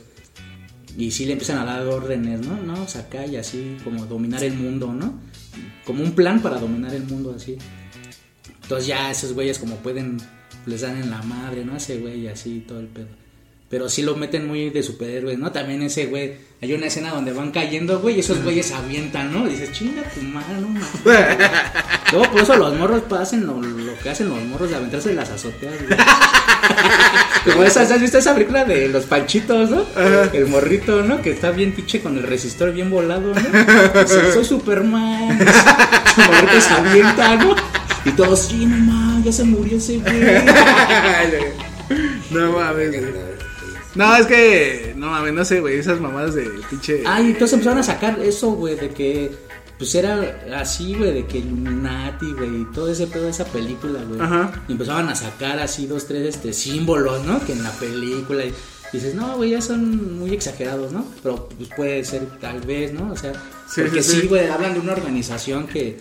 [0.97, 2.61] Y sí le empiezan a dar órdenes, ¿no?
[2.61, 5.19] No, saca y así, como dominar el mundo, ¿no?
[5.85, 7.57] Como un plan para dominar el mundo, así.
[8.63, 10.17] Entonces ya esos güeyes como pueden,
[10.65, 11.77] les dan en la madre, ¿no?
[11.77, 13.07] Ese güey así, todo el pedo.
[13.69, 15.51] Pero sí lo meten muy de superhéroes, ¿no?
[15.51, 19.45] También ese güey, hay una escena donde van cayendo, güey, y esos güeyes avientan, ¿no?
[19.45, 20.89] Y dices, chinga tu madre, no mames.
[22.11, 25.15] Luego por eso los morros hacen lo, lo que hacen los morros de aventarse de
[25.15, 25.99] las azoteas, güey.
[27.45, 29.85] Como esas, ¿has visto esa película de los panchitos, no?
[30.33, 31.21] El morrito, ¿no?
[31.21, 33.39] Que está bien pinche con el resistor bien volado, ¿no?
[34.01, 35.39] Dice, soy Superman.
[36.15, 37.55] Su morrito se avienta, ¿no?
[38.03, 40.21] Y todos, sí, no mames, ya se murió ese güey.
[42.31, 43.28] No mames, güey.
[43.99, 44.93] No, es que.
[44.95, 45.77] No mames, no sé, güey.
[45.77, 47.03] Esas mamadas de pinche.
[47.05, 49.31] Ah, y entonces empezaron a sacar eso, güey, de que
[49.77, 54.01] pues era así, güey, de que Illuminati, güey, y todo ese pedo de esa película,
[54.03, 54.19] güey.
[54.19, 54.63] Ajá.
[54.67, 57.43] Y empezaban a sacar así dos, tres este, símbolos, ¿no?
[57.45, 58.43] Que en la película.
[58.45, 58.53] Y
[58.91, 61.05] dices, no, güey, ya son muy exagerados, ¿no?
[61.21, 63.11] Pero pues puede ser tal vez, ¿no?
[63.11, 63.33] O sea,
[63.69, 65.99] Sí, porque sí, güey, hablan de una organización que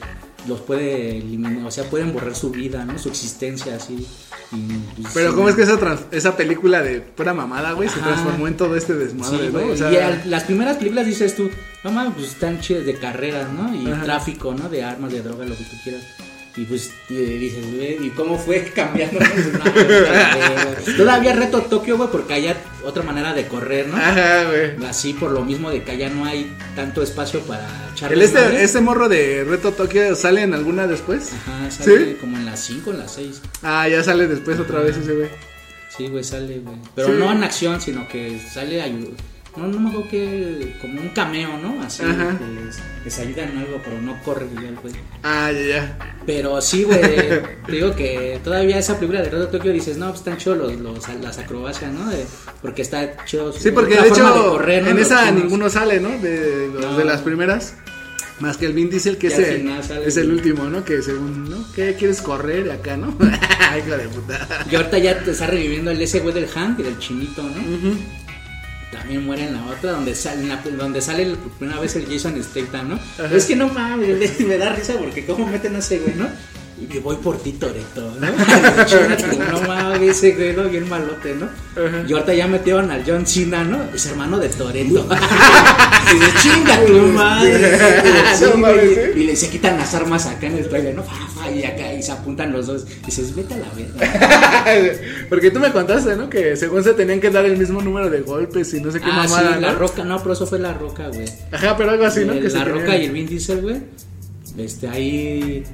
[0.48, 2.98] los puede eliminar, o sea, pueden borrar su vida, ¿no?
[2.98, 4.06] Su existencia, así.
[4.52, 5.36] y, pues, Pero sí.
[5.36, 8.74] ¿cómo es que esa, trans- esa película de pura mamada, güey, se transformó en todo
[8.76, 9.58] este desmadre, Sí, ¿no?
[9.60, 11.50] güey, O sea, y al- las primeras películas dices tú,
[11.84, 13.74] mames, pues están chidas de carreras, ¿no?
[13.74, 14.02] Y Ajá.
[14.04, 14.68] tráfico, ¿no?
[14.68, 16.02] De armas, de droga, lo que tú quieras.
[16.58, 19.20] Y pues dices, güey, ¿y cómo fue cambiando?
[19.20, 19.86] Dices, "No, pues,
[20.86, 20.96] güey".
[20.96, 22.52] Todavía reto Tokio, güey, porque hay
[22.84, 23.96] otra manera de correr, ¿no?
[23.96, 24.84] Ajá, güey.
[24.88, 28.64] Así por lo mismo de que allá no hay tanto espacio para echarle El este,
[28.64, 31.30] este morro de Reto Tokio sale en alguna después.
[31.32, 32.16] Ajá, sale ¿Sí?
[32.20, 33.40] como en las 5, en las 6.
[33.62, 35.28] Ah, ya sale después otra vez ese güey.
[35.96, 36.76] Sí, güey, sale, güey.
[36.96, 37.14] Pero Sí.
[37.18, 39.14] no en acción, sino que sale ayu-
[39.58, 40.76] No, no me acuerdo que.
[40.80, 41.82] Como un cameo, ¿no?
[41.82, 42.38] Así, Ajá.
[42.38, 44.94] que les, les ayuda en algo, pero no corre el güey.
[45.22, 45.98] Ah, ya, ya.
[46.24, 47.00] Pero sí, güey.
[47.00, 50.72] te digo que todavía esa película de Reto Tokio dices, no, pues están chidos los,
[50.80, 52.08] los, las acrobacias, ¿no?
[52.10, 52.26] De-
[52.62, 53.52] porque está chido.
[53.52, 54.90] Sí, porque de hecho correr, ¿no?
[54.90, 55.42] en Los esa chinos.
[55.42, 56.10] ninguno sale, ¿no?
[56.18, 56.96] De, los- No.
[56.98, 57.74] de las primeras.
[58.40, 59.68] Más que el Vin Diesel, que es el,
[60.06, 60.84] es el último, ¿no?
[60.84, 61.56] Que según, ¿no?
[61.74, 63.16] ¿Qué quieres correr acá, no?
[63.70, 64.46] Ay, de puta.
[64.70, 67.50] Y ahorita ya te está reviviendo el ese güey del Hank y del chinito, ¿no?
[68.90, 72.42] También muere en la otra, donde sale, la- donde sale la primera vez el Jason
[72.42, 72.98] Statham, ¿no?
[73.36, 76.26] Es que no mames, me da risa porque cómo meten a ese güey, ¿no?
[76.80, 78.26] Y yo voy por ti, Toreto, ¿no?
[79.52, 80.64] no mames, ese güey, ¿no?
[80.68, 81.48] Bien malote, ¿no?
[82.08, 83.82] Y ahorita ya metieron al John Cena, ¿no?
[83.94, 85.06] Es hermano de Toreto.
[86.12, 87.78] y dice, chinga tu madre.
[88.36, 89.12] Sí, No güey, ¿eh?
[89.16, 91.04] y le se quitan las armas acá en el trailer, ¿no?
[91.52, 92.86] Y acá y se apuntan los dos.
[93.02, 95.04] Y dices, vete a la verga.
[95.28, 96.30] Porque tú me contaste, ¿no?
[96.30, 99.06] Que según se tenían que dar el mismo número de golpes y no sé qué
[99.10, 99.78] Ah, mamada, sí, la ¿no?
[99.78, 101.26] roca, no, pero eso fue la roca, güey.
[101.50, 102.34] Ajá, pero algo así, ¿no?
[102.34, 103.76] Eh, Que la tenían- roca y el Vin Diesel, güey.
[104.58, 105.64] Este, ahí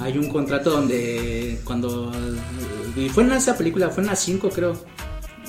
[0.00, 2.12] hay un contrato donde cuando
[2.96, 4.76] y fue en esa película, fue en la 5 creo.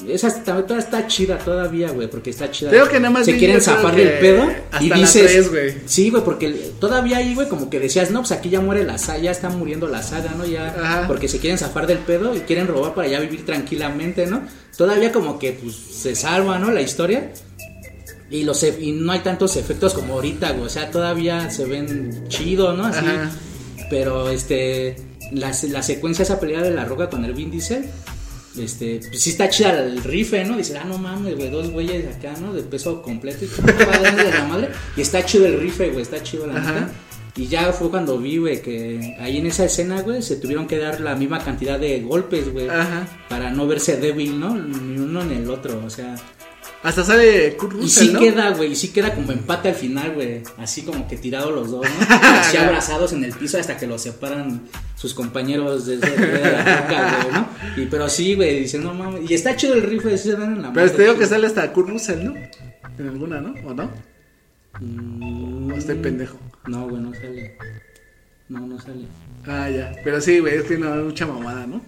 [0.10, 2.69] Esa está, toda está chida todavía, güey, porque está chida.
[2.69, 5.73] Creo que nada más se quieren zafar del pedo hasta y la dices, tres, güey.
[5.86, 6.49] sí, güey, porque
[6.81, 9.49] todavía ahí, güey, como que decías, no, pues aquí ya muere la saga, ya está
[9.49, 10.45] muriendo la saga, ¿no?
[10.45, 11.08] Ya, Ajá.
[11.08, 14.41] porque se quieren zafar del pedo y quieren robar para ya vivir tranquilamente, ¿no?
[14.77, 16.71] Todavía como que, pues, se salva, ¿no?
[16.71, 17.31] La historia.
[18.29, 20.65] Y, los, e- y no hay tantos efectos como ahorita, güey.
[20.65, 22.86] O sea, todavía se ven chido, ¿no?
[22.86, 22.99] Así.
[23.05, 23.31] Ajá.
[23.89, 24.95] Pero este.
[25.32, 27.86] La, la secuencia, esa pelea de la roca con el Vin Diesel.
[28.58, 30.56] Este, pues sí está chida el rife, ¿no?
[30.56, 32.54] Dice, ah, no mames, güey, dos güeyes acá, ¿no?
[32.54, 34.69] De peso completo y, de la madre.
[34.95, 36.89] Y está chido el rife, güey, está chido la neta.
[37.38, 40.78] Y ya fue cuando vi, güey, que ahí en esa escena, güey, se tuvieron que
[40.78, 42.67] dar la misma cantidad de golpes, güey.
[43.28, 44.56] Para no verse débil, ¿no?
[44.56, 46.15] Ni uno ni el otro, o sea.
[46.86, 48.19] Hasta sale Kurt Y Russell, sí ¿no?
[48.19, 50.43] queda, güey, y sí queda como empate al final, güey.
[50.60, 52.06] Así como que tirados los dos, ¿no?
[52.21, 54.62] Así abrazados en el piso hasta que los separan
[54.95, 57.82] sus compañeros desde de la boca, güey, ¿no?
[57.82, 59.32] Y pero sí, güey, diciendo, no mames.
[59.32, 61.48] Y está chido el rifle, sí se dan en la Pero te digo que sale
[61.48, 62.36] hasta Kurt Russell, ¿no?
[63.00, 63.56] En alguna, ¿no?
[63.67, 63.89] ¿O no?
[64.80, 66.38] Mm, ¿O estoy pendejo?
[66.67, 67.58] No, güey, no sale.
[68.48, 69.08] No, no sale.
[69.48, 69.91] Ah, ya.
[70.04, 71.82] Pero sí, güey, es que no, mucha mamada, ¿no?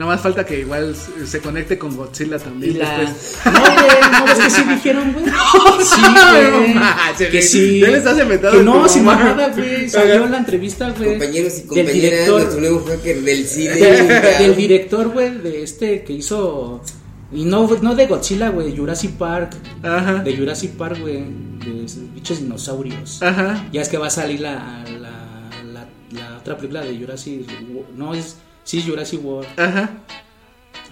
[0.00, 3.00] Nada más falta que igual se conecte con Godzilla también Y la...
[3.00, 3.36] después.
[3.44, 5.26] No, güey, no ves que sí dijeron, güey.
[5.84, 6.58] Sí, No
[7.18, 7.30] güey.
[7.30, 7.80] que sí.
[7.80, 9.90] Ya le estás inventando Que no, como sin nada, güey.
[9.90, 11.10] Salió en la entrevista, güey.
[11.10, 12.40] Compañeros y compañeras, director.
[12.40, 13.74] nuestro nuevo hacker del cine.
[14.38, 16.80] del, director, güey, de este que hizo.
[17.30, 19.52] Y no, no de Godzilla, güey, Jurassic Park.
[19.82, 20.14] Ajá.
[20.14, 21.24] De Jurassic Park, güey.
[21.58, 21.84] De
[22.14, 23.22] bichos dinosaurios.
[23.22, 23.68] Ajá.
[23.70, 27.46] Ya es que va a salir la, la, la, la otra película de Jurassic
[27.94, 28.38] No, es.
[28.64, 29.48] Sí, Jurassic World.
[29.58, 29.90] Ajá.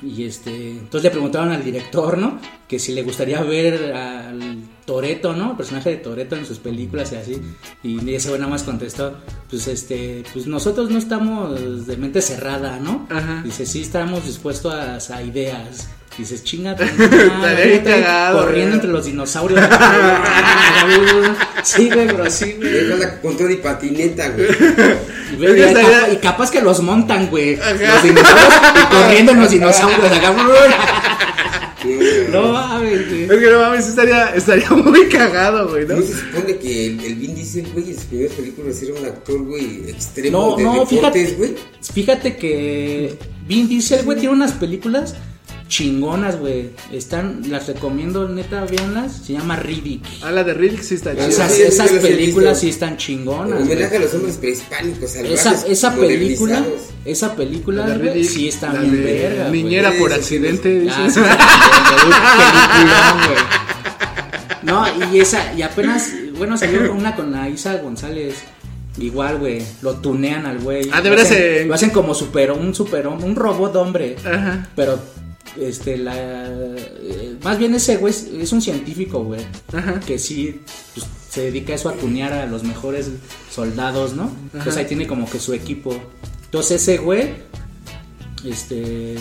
[0.02, 2.38] Y este, entonces le preguntaron al director, ¿no?
[2.68, 5.50] Que si le gustaría ver al Toreto, ¿no?
[5.50, 7.42] El personaje de Toreto en sus películas y así.
[7.82, 9.16] Y ese nada más contestó,
[9.50, 13.08] pues este, pues nosotros no estamos de mente cerrada, ¿no?
[13.10, 13.42] Ajá.
[13.44, 15.88] Dice, sí estamos dispuestos a, a ideas.
[16.18, 16.42] Dices.
[16.42, 19.60] Estaría cagado, corriendo entre los dinosaurios.
[21.62, 22.88] sí, güey, pero sí, güey.
[23.22, 24.48] Con todo y patineta, güey.
[26.12, 27.54] Y, capaz que los montan, güey.
[27.54, 30.34] Los dinosaurios y corriendo en los dinosaurios acá.
[32.32, 33.22] No, No mames, güey.
[33.22, 35.94] Es que no mames, estaría, estaría muy cagado, güey, ¿no?
[35.94, 39.04] ¿No se supone que el, el Vin Diesel, güey, en sus primeras películas era un
[39.06, 41.54] actor, güey, extremo No, de no, deportes, fíjate, güey?
[41.80, 45.14] fíjate que Vin Diesel, güey, tiene unas películas
[45.68, 46.70] chingonas, güey.
[46.92, 49.12] Están, las recomiendo, neta, véanlas.
[49.26, 50.02] Se llama Riddick.
[50.22, 51.26] Ah, la de Riddick sí está chida.
[51.28, 51.52] Esas,
[51.90, 53.60] sí, películas sí están chingonas.
[53.62, 56.64] Homenaje a los hombres prehispánicos, Esa, esa película,
[57.04, 59.48] esa película, La de Riddick, sí está la bien de verga.
[59.50, 61.22] Niñera por accidente, Ah, dices.
[64.62, 68.34] No, y esa, y apenas, bueno, salió una con la Isa González.
[68.98, 70.88] Igual, güey, lo tunean al güey.
[70.92, 71.64] Ah, de Lo hacen- eh.
[71.66, 74.16] Lo hacen como super, un super, un robot hombre.
[74.24, 74.66] Ajá.
[74.74, 74.98] Pero,
[75.56, 76.14] este, la.
[76.16, 79.40] eh, Más bien ese güey es, es un científico, güey.
[79.72, 80.00] Ajá.
[80.00, 80.60] Que sí,
[80.94, 83.10] pues, se dedica a eso, a tunear a los mejores
[83.50, 84.30] soldados, ¿no?
[84.52, 85.94] Entonces ahí tiene como que su equipo.
[86.46, 87.30] Entonces ese güey,
[88.44, 89.16] este.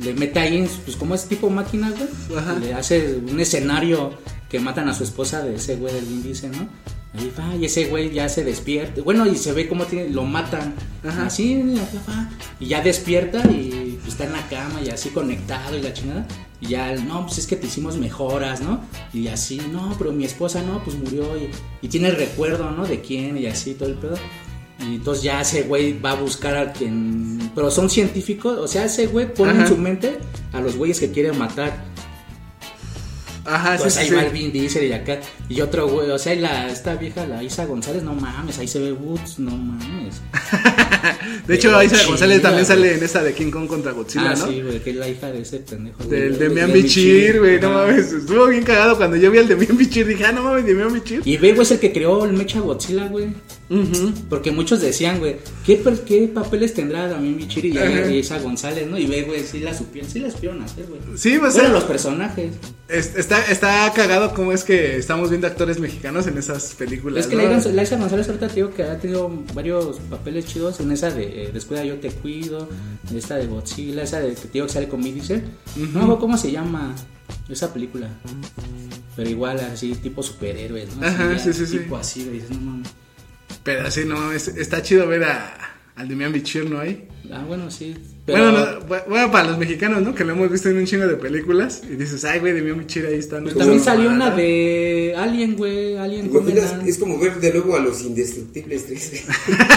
[0.00, 2.38] Le mete ahí, en, pues como es tipo máquina, güey.
[2.38, 2.54] Ajá.
[2.54, 4.12] Le hace un escenario
[4.48, 6.68] que matan a su esposa de ese güey del Diesel, ¿no?
[7.14, 9.00] Ahí va, y ese güey ya se despierta.
[9.02, 10.74] Bueno, y se ve cómo tiene, lo matan.
[11.02, 11.26] Ajá.
[11.26, 15.82] Acá va, y ya despierta y pues, está en la cama y así conectado y
[15.82, 16.26] la chingada.
[16.60, 18.80] Y ya, no, pues es que te hicimos mejoras, ¿no?
[19.12, 22.84] Y así, no, pero mi esposa no, pues murió y, y tiene recuerdo, ¿no?
[22.84, 24.16] De quién y así, todo el pedo.
[24.80, 27.50] Y entonces ya ese güey va a buscar a quien...
[27.54, 29.68] Pero son científicos, o sea, ese güey pone en Ajá.
[29.68, 30.18] su mente
[30.52, 31.84] a los güeyes que quieren matar.
[33.48, 34.14] Ajá, sí, Pues sí, ahí sí.
[34.14, 35.20] va el Vin Diesel y acá.
[35.48, 38.68] Y otro güey, o sea, y la, esta vieja, la Isa González, no mames, ahí
[38.68, 40.20] se ve Woods, no mames.
[41.46, 42.76] De hecho, Isa Chida, González también güey.
[42.76, 44.46] sale en esa de King Kong contra Godzilla, ah, ¿no?
[44.48, 46.04] sí, güey, que es la hija de ese pendejo.
[46.04, 48.12] Del De- Demian de Bichir, güey, no mames.
[48.12, 50.06] Estuvo bien cagado cuando yo vi al Demian Bichir.
[50.06, 51.22] Dije, ah, no mames, Demian Bichir.
[51.24, 53.28] Y ve, güey, es el que creó el Mecha Godzilla, güey.
[54.30, 55.76] Porque muchos decían, güey, ¿qué,
[56.32, 58.98] papeles tendrá Damián Bichir y, y Isa González, no?
[58.98, 61.00] Y ve, güey, sí la supieron, sí la supieron hacer, güey.
[61.16, 62.54] Sí, pues Fueron eh, los personajes.
[62.88, 67.24] es- está, está cagado cómo es que estamos viendo actores mexicanos en esas películas.
[67.24, 67.42] Es que ¿no?
[67.42, 70.90] la, Isa- la Isa González ahorita te digo que ha tenido varios papeles chidos en
[70.92, 72.68] esa de eh, Descuida yo te cuido,
[73.14, 75.42] esta de Godzilla, esa de que te digo que sale con Vin Diesel.
[75.76, 76.94] No me acuerdo cómo se llama
[77.50, 78.08] esa película.
[79.14, 81.06] Pero igual así tipo superhéroes, ¿no?
[81.06, 81.78] Así Ajá, ya, sí, sí, sí.
[81.80, 82.88] Tipo así, güey, dices, no mames.
[83.68, 85.54] Pero sí, no, es- está chido ver a,
[85.96, 87.06] al Demian Bichir, ¿no hay?
[87.30, 87.94] Ah, bueno, sí.
[88.24, 90.14] Pero Bueno, no, bu- bueno, para los mexicanos, ¿no?
[90.14, 91.82] Que lo hemos visto en un chingo de películas.
[91.84, 93.36] Y dices, ay, güey, Demian Bichir ahí está.
[93.38, 93.44] ¿no?
[93.44, 94.32] pues también salió mamada.
[94.32, 96.28] una de Alien, güey, Alien.
[96.28, 96.86] Covenant.
[96.86, 99.24] Es como ver de nuevo a los indestructibles tres.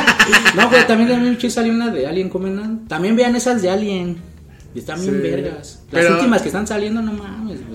[0.56, 2.88] No, güey, también de Bichir salió una de Alien Covenant.
[2.88, 4.18] También vean esas de Alien.
[4.76, 5.22] Y están bien Sí.
[5.22, 5.84] vergas.
[5.92, 7.71] Las Pero- últimas que están saliendo, no mames, güey.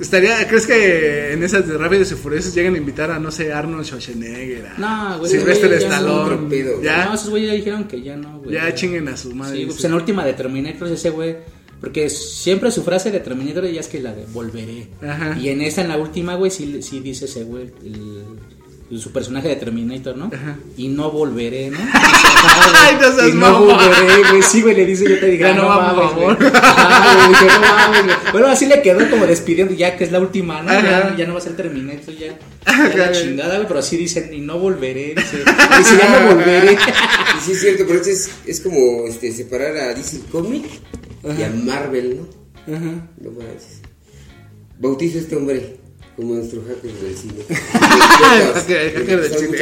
[0.00, 3.52] Estaría, ¿crees que en esas de Rápidos y Furiosos lleguen a invitar a, no sé,
[3.52, 4.66] Arnold Schwarzenegger?
[4.66, 6.48] a No, güey, ya no, Stallone.
[6.48, 6.82] pedo.
[6.82, 8.54] ya, No, esos güeyes ya dijeron que ya no, güey.
[8.54, 9.58] ya chinguen a su madre.
[9.58, 11.36] Sí, pues en la última de Terminator ese güey.
[11.80, 14.88] Porque siempre su frase de Terminator ya es que la de volveré.
[15.00, 15.38] Ajá.
[15.38, 18.24] Y en esta, en la última, güey, sí, sí dice ese güey, el,
[18.96, 20.30] su personaje de Terminator, ¿no?
[20.76, 21.78] Y no volveré, ¿no?
[22.74, 24.42] Ay, no seas y no volveré, güey.
[24.42, 26.56] Sí, güey, le dice, yo te digo, Ya "Ah, no no vamos, mames, por.
[26.56, 28.16] Ajá, güey, dije, no mames, güey.
[28.32, 30.70] Bueno, así le quedó como despidiendo, ya que es la última, ¿no?
[30.70, 30.80] Ajá.
[31.10, 32.38] Ya, ya no va a ser Terminator, ya.
[32.64, 35.14] Ajá, ya la chingada, güey, pero sí dicen, y no volveré.
[35.14, 35.38] Dice,
[35.78, 36.72] dice, ya no volveré.
[36.72, 40.64] Y sí es cierto, pero esto es, es como este, separar a DC Comic
[41.38, 42.74] y a Marvel, ¿no?
[42.74, 43.06] Ajá.
[43.20, 43.80] No manches.
[44.78, 45.76] Bautizo a este hombre
[46.18, 47.44] como nuestro hacker del cine.
[47.48, 49.58] Hacker- hacker del cine.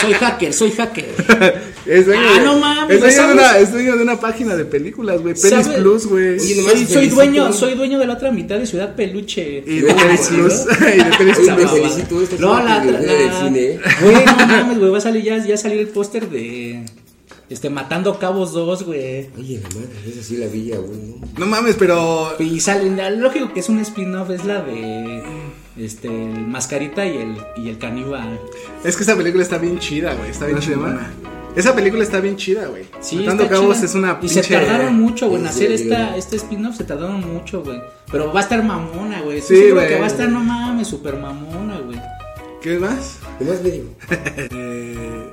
[0.00, 1.62] Soy hacker, soy hacker.
[1.84, 4.56] Es dueño, Ah, de- no mames, es dueño, de una, es dueño de una página
[4.56, 5.34] de películas, güey.
[5.34, 5.68] Pelis.
[5.68, 6.40] Plus, güey.
[6.40, 9.62] Soy, soy dueño, soy dueño de la otra mitad de Ciudad Peluche.
[9.66, 10.64] Y de Pelis Plus.
[10.64, 10.88] ¿no?
[10.88, 12.40] y de Pelis Plus.
[12.40, 13.80] No, la, la, del cine, ¿eh?
[14.00, 16.86] Güey, no mames, güey, va a salir ya, ya salir el póster de
[17.50, 19.28] este Matando Cabos 2, güey.
[19.38, 21.26] Oye, la madre, esa sí la vi ¿no?
[21.36, 22.34] No mames, pero.
[22.38, 25.22] Y sale, lógico que es un spin-off, es la de
[25.76, 28.40] este el Mascarita y el y el caníbal.
[28.84, 30.30] Es que esa película está bien chida, güey.
[30.30, 31.10] Está bien ¿Cómo se chida.
[31.56, 32.84] Esa película está bien chida, güey.
[33.00, 33.86] Sí, Matando Cabos chida.
[33.86, 34.54] es una Y se pinche.
[34.54, 37.80] tardaron mucho, güey, en hacer sí, esta, este spin-off, se tardaron mucho, güey.
[38.10, 39.40] Pero va a estar mamona, güey.
[39.40, 39.88] Sí, güey.
[39.88, 42.00] que va a estar, no mames, super mamona, güey.
[42.60, 43.18] ¿Qué más?
[43.38, 43.90] ¿Qué más digo?
[44.50, 45.30] Eh,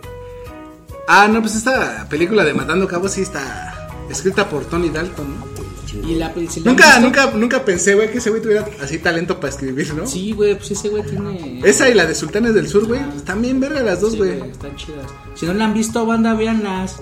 [1.07, 5.45] Ah, no, pues esta película de Matando Cabos sí está escrita por Tony Dalton, ¿no?
[5.93, 9.39] Y la, si la Nunca, nunca, nunca pensé, güey, que ese güey tuviera así talento
[9.39, 10.07] para escribir, ¿no?
[10.07, 11.61] Sí, güey, pues ese güey tiene.
[11.63, 14.39] Esa y la de Sultanes del Sur, güey, están bien verga las dos, Sí, güey.
[14.49, 15.05] Están chidas.
[15.35, 16.97] Si no la han visto, banda, véanlas.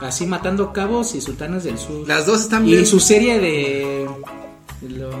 [0.00, 2.06] Así matando cabos y sultanes del sur.
[2.06, 2.86] Las dos están y bien.
[2.86, 4.08] su serie de
[4.88, 5.14] los,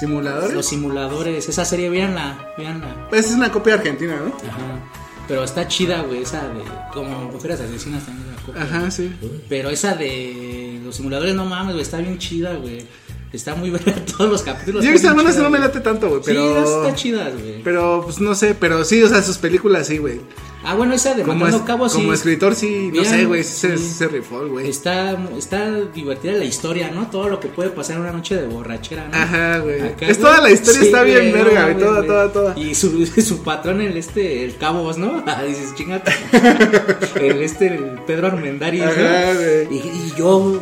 [0.00, 0.54] ¿Simuladores?
[0.54, 1.48] los simuladores.
[1.48, 3.06] Esa serie, véanla, véanla.
[3.10, 4.36] Pues es una copia argentina, ¿no?
[4.48, 4.97] Ajá.
[5.28, 6.62] Pero está chida, güey, esa de.
[6.92, 8.62] Como mujeres asesinas también la copia.
[8.62, 9.14] Ajá, sí.
[9.48, 12.86] Pero esa de los simuladores, no mames, güey, está bien chida, güey.
[13.32, 14.82] Está muy verga todos los capítulos.
[14.82, 16.82] Yo he están visto bien algunas que no me late tanto, güey, Sí, pero...
[16.84, 17.62] está chidas, güey.
[17.62, 20.20] Pero, pues no sé, pero sí, o sea, sus películas sí, güey.
[20.64, 21.98] Ah, bueno, esa de Como, Matando es- Cabos sí.
[21.98, 23.84] como escritor sí, no sé, güey, sí, se- sí.
[23.98, 24.68] se rifó, güey.
[24.68, 27.08] Está, está divertida la historia, ¿no?
[27.10, 29.16] Todo lo que puede pasar en una noche de borrachera, ¿no?
[29.16, 29.82] Ajá, güey.
[29.82, 30.30] Acá, Es güey.
[30.32, 32.58] toda la historia está bien verga, güey, toda, toda, toda.
[32.58, 35.22] Y su, su patrón, el este, el Cabos, ¿no?
[35.46, 36.12] Dices, chingate.
[37.20, 38.90] el este, el Pedro Armendáriz, ¿no?
[38.90, 39.68] Ajá, güey.
[39.70, 40.60] Y, y yo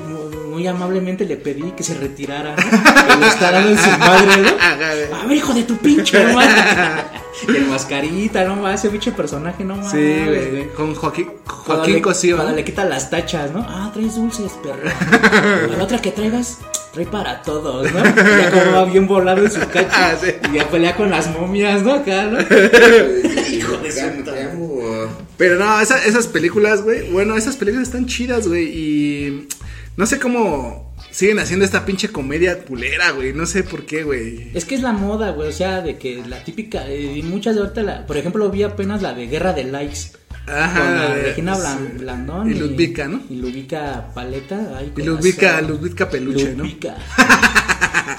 [0.57, 2.63] muy amablemente le pedí que se retirara, ¿no?
[3.37, 5.17] Que dando en su madre, ¿no?
[5.17, 7.03] A ver, hijo de tu pinche madre.
[7.49, 9.91] y el mascarita, no más, ese pinche personaje, no más.
[9.91, 10.69] Sí, güey.
[10.73, 12.37] Con Joaquín, Joaquín Cosío.
[12.37, 13.67] Cuando le quitan las tachas, ¿no?
[13.69, 15.69] Ah, traes dulces, perro.
[15.77, 16.59] La otra que traigas,
[16.95, 18.03] trae para todos, ¿no?
[18.03, 19.91] Ya como va bien volado en su cacho.
[19.93, 20.29] Ah, sí.
[20.51, 21.93] Y ya pelea con las momias, ¿no?
[21.93, 22.41] Acá, ¿no?
[22.41, 25.11] Hijo de su.
[25.37, 27.11] Pero no, esa- esas películas, güey.
[27.11, 28.65] Bueno, esas películas están chidas, güey.
[28.65, 29.49] Y
[29.97, 33.33] no sé cómo siguen haciendo esta pinche comedia culera, güey.
[33.33, 34.51] No sé por qué, güey.
[34.55, 35.49] Es que es la moda, güey.
[35.49, 36.87] O sea, de que la típica.
[36.89, 40.13] eh, Y muchas de ahorita, la, por ejemplo, vi apenas la de Guerra de Likes.
[40.49, 41.99] Ajá, con la Regina Blan- sí.
[41.99, 42.51] Blandón.
[42.51, 43.21] Y Ludvika, ¿no?
[43.29, 44.77] Y Ludvika Paleta.
[44.79, 45.17] ay, Y corazón.
[45.17, 46.65] Ludvika, Ludvika Peluche, ¿no?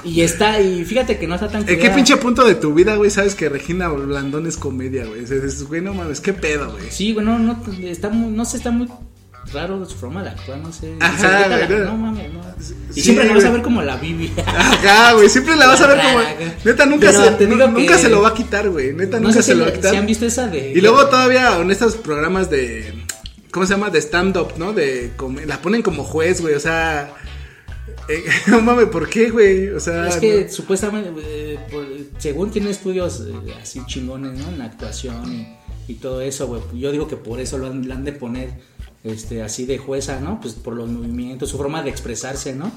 [0.04, 2.96] Y está, y fíjate que no está tan ¿En qué pinche punto de tu vida,
[2.96, 5.20] güey, sabes que Regina Blandón es comedia, güey?
[5.20, 6.84] Dices, güey, no mames, qué pedo, güey.
[6.90, 8.86] Sí, güey, no, no, está muy, no sé, está muy
[9.52, 10.94] raro su forma de actuar, no sé.
[11.00, 11.78] Ajá, la- no.
[11.84, 12.40] no mames, no.
[12.90, 14.32] Y Sí, siempre la vas a ver como la Bibi.
[14.46, 16.18] Ajá, güey, siempre la vas a ver como.
[16.64, 18.92] Neta, nunca, Pero se, nunca se lo va a quitar, güey.
[18.92, 19.90] Neta, no nunca se si, lo va a quitar.
[19.92, 20.72] si han visto esa de.
[20.72, 22.92] Y luego todavía en estos programas de.
[23.50, 23.90] ¿Cómo se llama?
[23.90, 24.72] De stand-up, ¿no?
[24.72, 25.12] De.
[25.46, 26.54] la ponen como juez, güey.
[26.54, 27.12] O sea.
[28.08, 29.68] eh, no mames, ¿por qué, güey?
[29.68, 30.08] O sea.
[30.08, 31.86] Es que no- supuestamente, eh, por-
[32.18, 34.48] según tiene estudios eh, así chingones, ¿no?
[34.48, 36.60] En la actuación y, y todo eso, güey.
[36.74, 38.50] Yo digo que por eso lo han, la han de poner
[39.10, 40.40] este, así de jueza, ¿no?
[40.40, 42.70] Pues por los movimientos, su forma de expresarse, ¿no?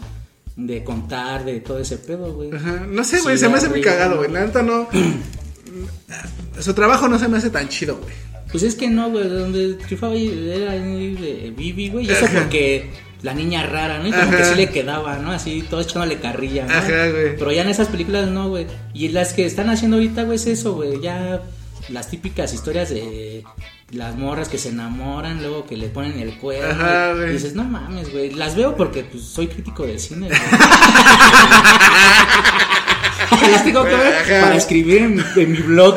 [0.56, 2.52] De contar, de todo ese pedo, güey.
[2.54, 4.32] Ajá, No sé, güey, Sí, se me hace muy cagado, güey.
[4.32, 4.88] La neta no.
[6.60, 8.14] Su trabajo no se me hace tan chido, güey.
[8.52, 12.40] Pues es que no, güey, donde triunfaba era Bibi, güey, y eso Ajá.
[12.40, 12.90] porque
[13.22, 14.08] la niña rara, ¿no?
[14.08, 14.38] Y como Ajá.
[14.38, 15.32] que sí le quedaba, ¿no?
[15.32, 16.74] Así, todo echándole carrilla, ¿no?
[16.74, 17.38] Ajá, güey.
[17.38, 18.68] Pero ya en esas películas no, güey.
[18.94, 21.42] Y las que están haciendo ahorita, güey, es eso, güey, ya
[21.90, 23.44] las típicas historias de
[23.92, 26.72] las morras que se enamoran, luego que le ponen el cuerno.
[26.84, 27.34] Ajá, y güey.
[27.34, 30.40] dices, no mames, güey, las veo porque pues soy crítico de cine, güey.
[33.52, 34.42] las tengo que ver Ajá.
[34.42, 35.96] para escribir en mi, en mi blog.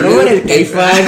[0.00, 1.04] Robert el Caifán.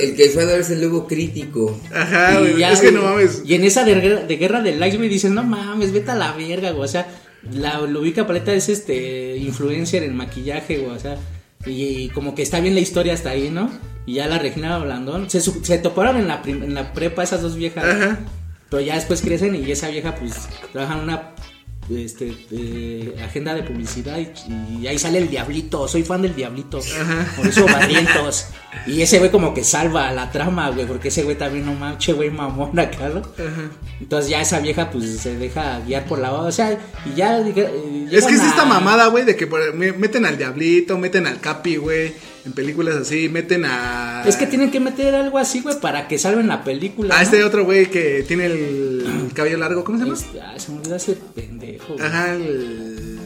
[0.00, 1.80] El a darse el lobo crítico.
[1.94, 2.56] Ajá, Y güey.
[2.58, 3.42] ya, Es que no mames.
[3.44, 6.14] Y en esa de, guerra- de guerra de likes, güey, dices, no mames, vete a
[6.14, 6.84] la verga, güey.
[6.84, 7.08] O sea,
[7.52, 10.94] la Lubica Paleta es este influencer en maquillaje, güey.
[10.94, 11.16] O sea,
[11.66, 13.70] y, como que está bien la historia hasta ahí, ¿no?
[14.06, 15.28] Y ya la Regina Blandón.
[15.28, 17.84] Se, se toparon en la, en la prepa esas dos viejas.
[17.84, 18.18] Ajá.
[18.70, 21.34] Pero ya después crecen y esa vieja, pues, trabaja en una
[21.90, 26.80] este, eh, agenda de publicidad y, y ahí sale el diablito, soy fan del diablito,
[27.36, 28.46] por eso barrientos.
[28.86, 32.12] Y ese güey como que salva la trama, güey, porque ese güey también no manche,
[32.12, 33.22] güey, mamón acá, ¿no?
[34.00, 37.38] Entonces ya esa vieja pues se deja guiar por la o sea, y ya...
[37.40, 41.40] eh, Es que es esta mamada, güey, de que por- meten al diablito, meten al
[41.40, 42.12] capi, güey,
[42.46, 44.22] en películas así, meten a...
[44.26, 47.14] Es que tienen que meter algo así, güey, para que salven la película.
[47.14, 47.24] A ¿no?
[47.24, 50.16] este otro güey que tiene el cabello largo, ¿cómo se llama?
[50.16, 51.94] Este, ay, se me olvidó ese pendejo.
[51.94, 52.06] güey.
[52.06, 53.18] Ajá, el...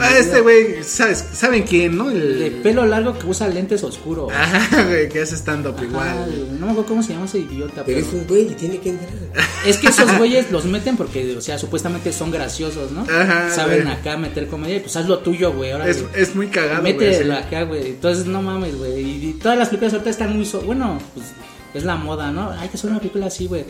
[0.00, 1.24] Ah, este güey, ¿sabes?
[1.32, 2.10] ¿saben quién, no?
[2.10, 2.40] El...
[2.40, 4.30] De pelo largo que usa lentes oscuros.
[4.32, 6.58] Ajá, güey, que hace stand-up igual.
[6.58, 7.84] no me acuerdo cómo se llama ese idiota.
[7.84, 9.08] Pero Pero es un güey y tiene que entrar.
[9.66, 13.02] es que esos güeyes los meten porque, o sea, supuestamente son graciosos, ¿no?
[13.02, 15.70] Ajá, Saben acá meter comedia y pues haz lo tuyo, güey.
[15.70, 16.92] Ahora Es, es muy cagado, güey.
[16.94, 17.42] Mételo sí.
[17.46, 17.86] acá, güey.
[17.86, 19.00] Entonces, no mames, güey.
[19.00, 20.44] Y, y todas las películas ahorita están muy.
[20.44, 21.26] so- bueno, pues
[21.74, 22.50] es la moda, ¿no?
[22.50, 23.64] Hay que hacer una película así, güey.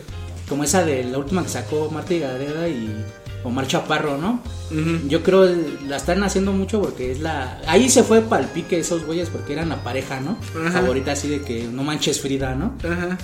[0.49, 3.05] Como esa de la última que sacó Marta y Gareda y
[3.45, 4.41] Omar Chaparro, ¿no?
[5.09, 5.49] Yo creo
[5.89, 7.61] la están haciendo mucho porque es la.
[7.67, 10.37] Ahí se fue pa'l pique esos güeyes porque eran la pareja, ¿no?
[10.73, 12.75] Favorita así de que no manches Frida, ¿no?
[12.85, 13.19] Ajá.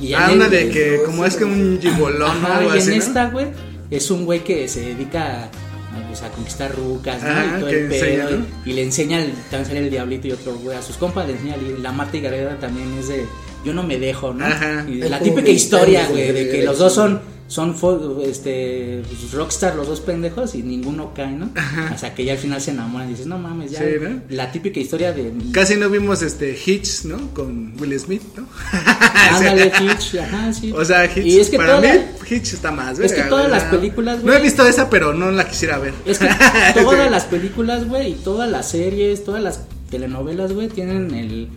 [0.00, 1.78] Y Ah, una de que como es que un
[2.24, 3.04] Ajá, algo y así, en ¿no?
[3.04, 3.46] esta, güey,
[3.90, 7.28] es un güey que se dedica a, pues, a conquistar rucas, ¿no?
[7.28, 8.04] Ajá, y todo el pedo.
[8.04, 8.46] enseña, ¿no?
[8.64, 11.34] y, y le enseña, el, también el diablito y otro güey a sus compas, le
[11.34, 13.24] enseña, la Marta y Gareda también es de,
[13.64, 14.44] yo no me dejo, ¿no?
[14.44, 14.84] Ajá.
[14.88, 17.76] Y la típica historia, güey, de que los dos son, son
[18.24, 21.50] este, pues, rockstar, los dos pendejos, y ninguno cae, ¿no?
[21.90, 23.78] Hasta que ya al final se enamoran y dices, no mames, ya.
[23.80, 24.20] Sí, ¿no?
[24.30, 25.32] La típica historia de...
[25.52, 27.32] Casi no vimos este Hitch, ¿no?
[27.34, 28.46] Con Will Smith, ¿no?
[29.30, 30.72] Ándale, Hitch, ajá, sí.
[30.72, 32.00] O sea, Hitch, Y es que para toda- mí
[32.30, 35.12] Hitch está más, Es que todas güey, las películas, No he güey- visto esa, pero
[35.14, 35.94] no la quisiera ver.
[36.06, 36.28] Es que
[36.74, 39.60] todas las películas, güey, y todas las series, todas las
[39.90, 41.48] telenovelas, güey, tienen el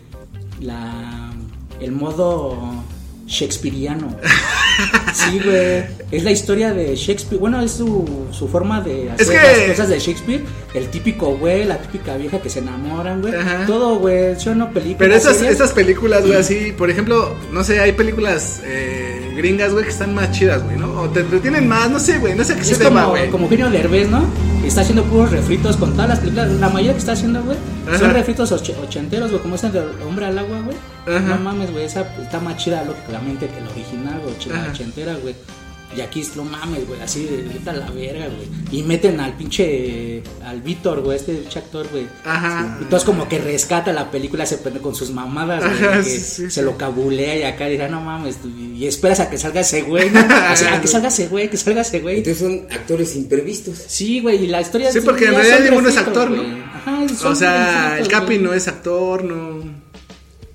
[0.60, 1.27] la
[1.80, 2.84] el modo
[3.28, 4.16] shakespeariano.
[5.14, 5.84] Sí, güey.
[6.12, 7.40] Es la historia de Shakespeare.
[7.40, 9.36] Bueno, es su, su forma de hacer Es que-
[9.68, 10.44] las cosas de Shakespeare.
[10.74, 13.34] El típico güey, la típica vieja que se enamoran, güey.
[13.66, 14.38] Todo, güey.
[14.38, 15.00] Yo no películas.
[15.00, 15.56] Pero esas, series.
[15.56, 20.14] esas películas, güey, así, por ejemplo, no sé, hay películas eh, gringas, güey, que están
[20.14, 21.02] más chidas, güey, ¿no?
[21.02, 23.30] O te entretienen más, no sé, güey, no sé qué se Es tema, como, güey.
[23.30, 24.24] como Eugenio Derbez, ¿no?
[24.66, 26.50] Está haciendo puros refritos con todas las películas.
[26.52, 27.58] La mayoría que está haciendo, güey,
[27.98, 30.78] son refritos och- ochenteros, güey, como ese de Hombre al Agua, güey.
[31.22, 34.74] No mames, güey, esa está más chida, lógicamente, que la original, güey, la Ajá.
[34.74, 35.36] ochentera, güey.
[35.96, 38.48] Y aquí es lo mames, güey, así de neta la verga, güey.
[38.78, 40.22] Y meten al pinche.
[40.44, 42.06] al Víctor, güey, este pinche actor, güey.
[42.26, 42.76] Ajá.
[42.80, 45.86] Y entonces como que rescata la película, se prende con sus mamadas, güey.
[45.90, 46.62] Ajá, que sí, sí, se sí.
[46.62, 50.10] lo cabulea y acá dirá, no mames, tú- y esperas a que salga ese güey,
[50.10, 50.20] ¿no?
[50.54, 52.18] O sea, a que salga ese güey, que salga ese güey.
[52.18, 53.78] Entonces son actores imprevistos.
[53.88, 56.44] Sí, güey, y la historia Sí, porque en realidad ninguno es actor, ¿no?
[56.76, 58.40] Ajá, son O sea, el Capi güey.
[58.40, 59.62] no es actor, no.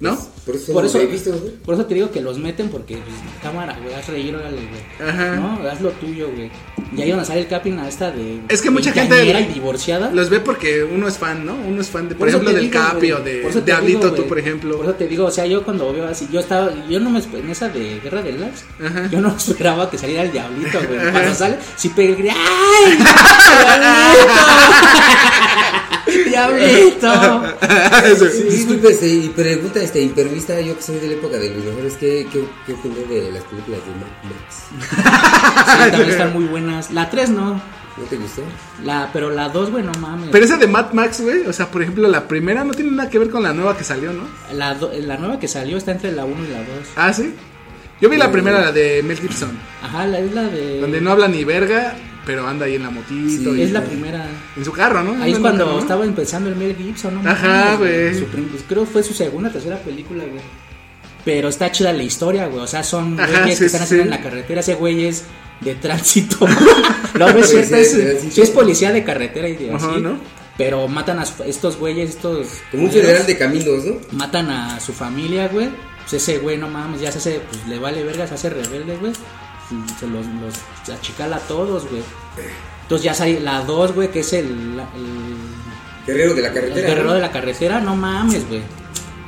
[0.03, 0.19] ¿No?
[0.45, 1.53] Por eso Por eso, imprevistos, güey.
[1.59, 5.09] por eso te digo que los meten porque, pues, cámara, güey, haz reír, órale, güey.
[5.09, 5.37] Ajá.
[5.37, 5.61] ¿No?
[5.71, 6.51] Haz lo tuyo, güey.
[6.97, 8.41] Y ahí donde sale el Capi, a esta de.
[8.49, 10.11] Es que mucha gente y divorciada.
[10.11, 11.55] los ve porque uno es fan, ¿no?
[11.55, 14.41] Uno es fan de, por, ejemplo, del digo, Capi o de Diablito, digo, tú, por
[14.41, 14.77] ejemplo.
[14.77, 17.21] Por eso te digo, o sea, yo cuando veo así, yo estaba, yo no me
[17.21, 18.51] en esa de Guerra de
[18.85, 19.09] Ajá.
[19.09, 21.13] yo no esperaba que saliera el Diablito, güey.
[21.13, 22.99] Cuando sale, sí pegué ¡ay!
[26.25, 27.01] ¡Diablito!
[27.61, 28.25] ¡Diablito!
[28.51, 31.95] Disculpe, este, y pregunta este, impervista, yo que soy de la época de los mejores,
[31.95, 35.03] ¿qué, qué, qué opinó de las películas de Mad Max?
[35.85, 36.91] Sí, también están muy buenas.
[36.91, 38.43] La 3 no, ¿No te gustó?
[38.85, 40.31] la, pero la 2, güey, no mames.
[40.33, 43.11] Pero esa de Mad Max, güey, o sea, por ejemplo, la primera no tiene nada
[43.11, 44.23] que ver con la nueva que salió, ¿no?
[44.55, 46.67] La, do- la nueva que salió está entre la 1 y la 2.
[46.97, 47.35] Ah, sí.
[48.01, 50.81] Yo vi la primera, la de Mel Gibson, Ajá, la es la de.
[50.81, 51.95] donde no habla ni verga,
[52.27, 53.55] pero anda ahí en la motito.
[53.57, 54.27] y Es la primera.
[54.57, 55.23] En su carro, ¿no?
[55.23, 55.83] Ahí es cuando carro, ¿no?
[55.83, 57.29] estaba empezando el Mel Gibson, ¿no?
[57.31, 58.19] Ajá, güey.
[58.21, 60.41] Pues, creo que fue su segunda, tercera película, güey.
[61.25, 62.63] Pero está chida la historia, güey.
[62.63, 64.09] O sea, son Ajá, güeyes sí, que están sí, haciendo sí.
[64.09, 64.61] en la carretera.
[64.61, 65.25] Ese güey es
[65.61, 66.47] de tránsito.
[67.19, 67.71] no, no es cierto.
[67.71, 70.01] Policía Es, sí es policía de carretera y de Ajá, así.
[70.01, 70.19] ¿no?
[70.59, 72.47] Pero matan a su- estos güeyes, estos.
[72.71, 73.97] Como un federal de caminos, ¿no?
[74.13, 75.71] Matan a su familia, güey.
[76.01, 78.97] Pues ese güey, no mames, ya se hace, pues le vale verga, se hace rebelde,
[78.97, 79.13] güey.
[79.99, 80.55] Se los, los
[80.97, 82.03] achicala a todos, güey.
[82.83, 85.37] Entonces ya sale la 2, güey, que es el, la- el
[86.07, 86.87] Guerrero de la el carretera.
[86.89, 87.15] guerrero ¿no?
[87.15, 88.63] de la carretera, no mames, güey.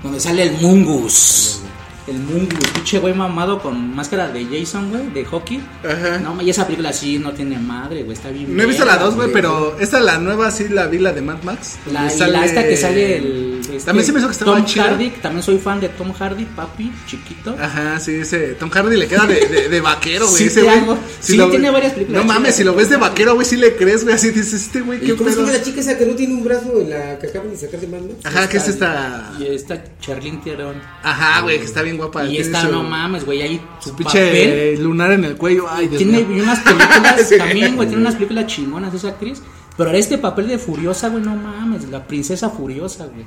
[0.02, 1.60] Donde sale el Mungus.
[2.06, 5.62] El Mungus, pinche güey mamado con máscara de Jason, güey, de hockey.
[5.82, 6.18] Ajá.
[6.18, 8.54] No, y esa película sí no tiene madre, güey, está bien.
[8.54, 11.22] No he visto la 2, güey, pero esta la nueva sí la vi, la de
[11.22, 11.76] Mad Max.
[11.90, 13.60] La, sale- esta que sale el.
[13.62, 14.66] este, También se me hizo que estaba Tom.
[14.66, 17.56] Hardy, que también soy fan de Tom Hardy, papi, chiquito.
[17.58, 20.36] Ajá, sí, ese Tom Hardy le queda de, de, de vaquero, güey.
[20.38, 20.78] Sí, ese güey.
[20.78, 20.98] hago.
[21.20, 22.56] Sí, tiene varias películas No mames, chidas.
[22.56, 24.14] si lo ves de vaquero, güey, sí le crees, güey.
[24.14, 26.34] Así dices, este güey, ¿Y qué cómo se llama la chica esa que no tiene
[26.34, 28.14] un brazo en la que acaban de sacar de Mad Max?
[28.24, 29.32] Ajá, que es esta.
[29.38, 30.76] Y esta Charlene Theron.
[31.02, 32.24] Ajá, güey, que está bien bien guapa.
[32.26, 34.82] Y está, su- no mames, güey, ahí Su pinche papel.
[34.82, 35.66] lunar en el cuello.
[35.70, 36.42] Ay, Dios Tiene mío.
[36.42, 39.42] unas películas también, güey, tiene unas películas chingonas esa actriz.
[39.76, 43.24] Pero este papel de Furiosa, güey, no mames, la princesa Furiosa, güey.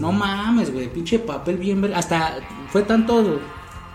[0.00, 1.94] No mames, güey, pinche papel bien ver.
[1.94, 2.38] Hasta
[2.70, 3.40] fue tanto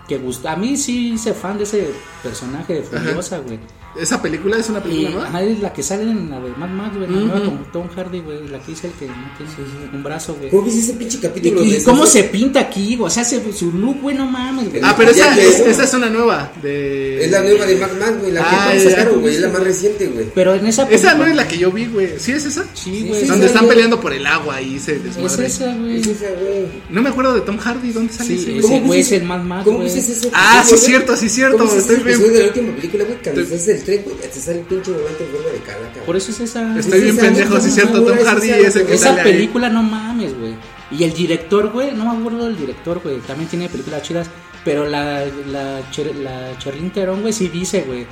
[0.06, 0.52] que gusta.
[0.52, 1.90] A mí sí hice fan de ese
[2.22, 3.58] personaje de Furiosa, güey.
[4.00, 5.28] Esa película es una película Y nueva.
[5.28, 7.26] ajá, es la que sale en la de Mad Max, güey, la Ujú.
[7.26, 9.52] nueva con Tom Hardy, güey, la que dice el que no tiene
[9.92, 10.50] un brazo, güey.
[10.50, 11.62] ¿Cómo ves ese pinche ¿Y, capítulo?
[11.64, 13.06] y de cómo se pinta aquí, güey?
[13.06, 14.80] O sea, se- su look, güey, no mames, güey.
[14.84, 16.50] Ah, pero esa, que- es, esa es una nueva.
[16.62, 17.24] De...
[17.24, 18.32] Es la nueva de Mad Max, güey.
[18.32, 19.34] La que Ah, vamos ya, sacaron, güey.
[19.34, 20.26] Es la más reciente, güey.
[20.34, 22.18] Pero en esa Esa película- no es la que yo vi, güey.
[22.18, 22.64] ¿Sí es esa?
[22.74, 23.20] Sí, güey.
[23.20, 23.76] sí, Donde sí, están güey.
[23.76, 25.46] peleando por el agua y se Es desmadre.
[25.46, 26.00] esa, güey.
[26.00, 26.66] Es esa, güey.
[26.90, 27.92] No me acuerdo de Tom Hardy.
[27.92, 28.58] ¿Dónde sale Sí, ese, güey?
[28.58, 31.58] ese ¿Cómo güey viste es el Mad Max, ¿Cómo ese Ah, sí, cierto, sí, cierto,
[31.58, 33.83] ¿Cómo viste estoy bien- de la última película, güey?
[33.84, 36.00] Tren, güey, te sale el pinche volante en forma de calaca.
[36.06, 36.78] Por eso es esa.
[36.78, 38.02] Estoy bien esa, pendejo, sí, ¿cómo cierto.
[38.04, 38.94] Tom Hardy esa, es el que?
[38.94, 39.32] Esa sale ahí.
[39.32, 40.54] película, no mames, güey.
[40.90, 43.18] Y el director, güey, no me acuerdo del director, güey.
[43.20, 44.28] También tiene películas chidas.
[44.64, 48.06] Pero la, la, la Charlize Theron, güey, sí dice, güey.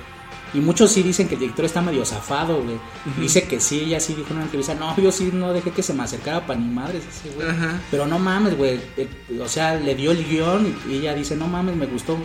[0.54, 2.76] Y muchos sí dicen que el director está medio zafado, güey.
[3.18, 5.82] Dice que sí, ella sí dijo en una entrevista, no, yo sí no dejé que
[5.82, 7.48] se me acercara para ni madres ese, güey.
[7.90, 8.78] Pero no mames, güey.
[8.98, 9.08] eh,
[9.42, 12.18] O sea, le dio el guion y, y ella dice, no mames, me gustó.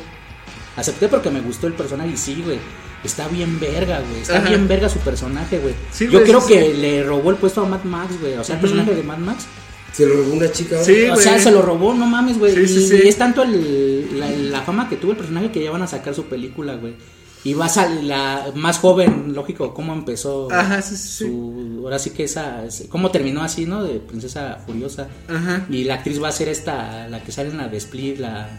[0.76, 2.60] Acepté porque me gustó el personaje y sí, güey.
[3.04, 4.22] Está bien verga, güey.
[4.22, 4.50] Está Ajá.
[4.50, 5.74] bien verga su personaje, güey.
[5.92, 6.78] Sí, Yo güey, creo sí, que sí.
[6.82, 8.34] le robó el puesto a Mad Max, güey.
[8.36, 9.46] O sea, el personaje de Mad Max.
[9.94, 10.84] Se lo robó una chica.
[10.84, 11.24] Sí, o güey.
[11.24, 12.68] sea, se lo robó, no mames, güey.
[12.68, 15.72] Sí, y, y es tanto el- la, la fama que tuvo el personaje que ya
[15.72, 16.96] van a sacar su película, güey.
[17.44, 20.52] Y va a salir la más joven, lógico, cómo empezó.
[20.52, 21.24] Ajá, sí, sí, sí.
[21.26, 22.64] Su, ahora sí que esa.
[22.90, 23.84] Cómo terminó así, ¿no?
[23.84, 25.08] De Princesa Furiosa.
[25.30, 25.66] Ajá.
[25.70, 28.50] Y la actriz va a ser esta, la que sale en la de Split, la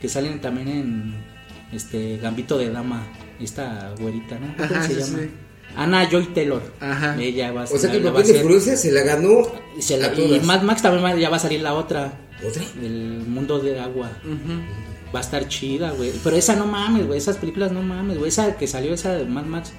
[0.00, 1.14] que salen también en
[1.72, 3.06] este Gambito de Dama,
[3.40, 4.54] esta güerita, ¿no?
[4.56, 5.18] ¿Cómo Ajá, se sí, llama?
[5.24, 5.30] sí.
[5.76, 6.62] Ana Joy Taylor.
[6.80, 7.16] Ajá.
[7.20, 8.90] Ella va a O sea la- que el la va a papel de Furiosa se
[8.90, 9.42] la ganó
[9.78, 10.40] y, se la- a y.
[10.44, 12.12] Mad Max también va- ya va a salir la otra.
[12.46, 12.62] ¿Otra?
[12.82, 14.10] El mundo de agua.
[15.14, 16.12] Va a estar chida, güey.
[16.24, 17.18] Pero esa no mames, güey.
[17.18, 18.28] Esas películas no mames, güey.
[18.28, 19.72] Esa que salió, esa de Mad Max.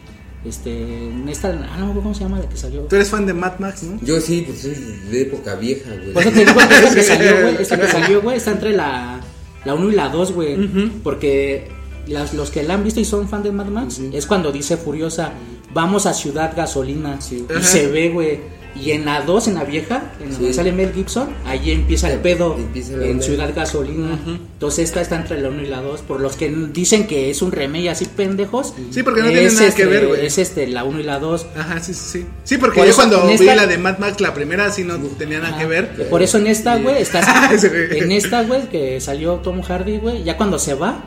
[0.45, 0.71] Este.
[1.09, 1.49] en Esta.
[1.49, 2.81] Ah, no me acuerdo cómo se llama la que salió.
[2.83, 3.99] Tú eres fan de Mad Max, ¿no?
[4.01, 4.73] Yo sí, pues soy
[5.11, 6.13] de época vieja, güey.
[6.13, 7.55] Por eso te digo que esta que salió, güey.
[7.61, 8.37] Esta que salió, güey.
[8.37, 9.19] Está entre la.
[9.65, 10.57] La 1 y la 2, güey.
[11.03, 11.69] Porque.
[12.07, 14.77] Las, los que la han visto y son fan de Mad Max es cuando dice
[14.77, 15.31] Furiosa,
[15.73, 17.19] vamos a Ciudad Gasolina.
[17.31, 17.61] Y Ajá.
[17.63, 18.59] se ve, güey.
[18.79, 20.53] Y en la 2, en la vieja, en donde Sí.
[20.53, 23.23] sale Mel Gibson, ahí empieza el pedo Empieza en onda.
[23.23, 24.17] Ciudad Gasolina.
[24.25, 26.01] Entonces esta está entre la 1 y la 2.
[26.03, 28.75] Por los que dicen que es un remake así pendejos.
[28.91, 30.25] Sí, porque no tiene nada que ver, güey.
[30.25, 31.47] Es este, la 1 y la 2.
[31.57, 32.25] Ajá, sí, sí, sí.
[32.43, 34.83] Sí, porque Por yo eso, cuando vi esta- la de Mad Max, la primera, sí
[34.83, 36.07] no tenía nada que ver.
[36.09, 37.99] Por eso en esta, güey, está Ese güey.
[37.99, 41.03] en esta, güey, que salió Tom Hardy, güey, ya cuando se va,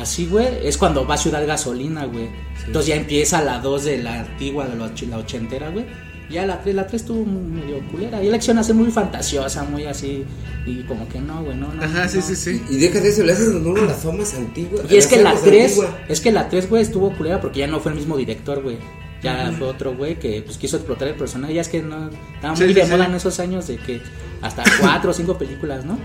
[0.00, 2.28] así, güey, es cuando va a Ciudad Gasolina, güey.
[2.66, 5.84] Entonces ya empieza la 2 de la antigua, de la, och- la ochentera, güey.
[6.30, 8.22] Ya la 3, la 3 estuvo medio culera.
[8.22, 10.24] Y la acción hace muy fantasiosa, muy así.
[10.66, 11.82] Y como que no, güey, no, no.
[11.82, 12.22] Ajá, sí, no.
[12.24, 12.62] sí, sí.
[12.68, 14.82] Y deja de eso, le haces honor a las famas antiguas.
[14.90, 15.90] Y es que la armas 3, antiguas.
[16.08, 18.76] es que la 3, güey, estuvo culera porque ya no fue el mismo director, güey.
[19.22, 21.54] Ya fue otro güey que pues quiso explotar el personaje.
[21.54, 22.90] Ya es que no estaba Sí, muy sí, de sí.
[22.92, 24.00] moda en esos años de que
[24.42, 25.98] hasta cuatro o cinco películas, ¿no?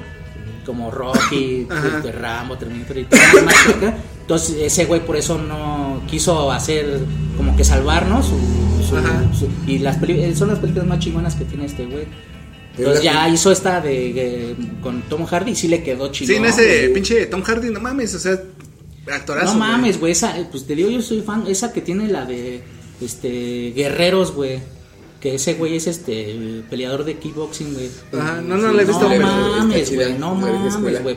[0.66, 3.97] Como Rocky, este, Rambo, Terminator y todo más acá.
[4.22, 6.99] Entonces ese güey por eso no quiso hacer
[7.38, 9.24] como que salvarnos su, su- Ajá.
[9.38, 12.05] su- y las peli- son las películas más chingonas que tiene este güey.
[12.78, 16.28] Entonces ya hizo esta de, de- con Tom Hardy y sí le quedó chingón.
[16.28, 18.39] Sí, en ese pinche Tom Hardy, no mames, o sea,
[19.11, 19.53] actorazo.
[19.53, 22.26] No mames, güey, esa, eh, pues te digo, yo soy fan, esa que tiene la
[22.26, 22.64] de,
[23.01, 24.59] este, Guerreros, güey,
[25.24, 26.36] que ese güey es, este,
[26.69, 27.89] peleador de kickboxing, güey.
[28.11, 31.15] Ajá, no, no la he visto, No mames, güey, no mames, güey,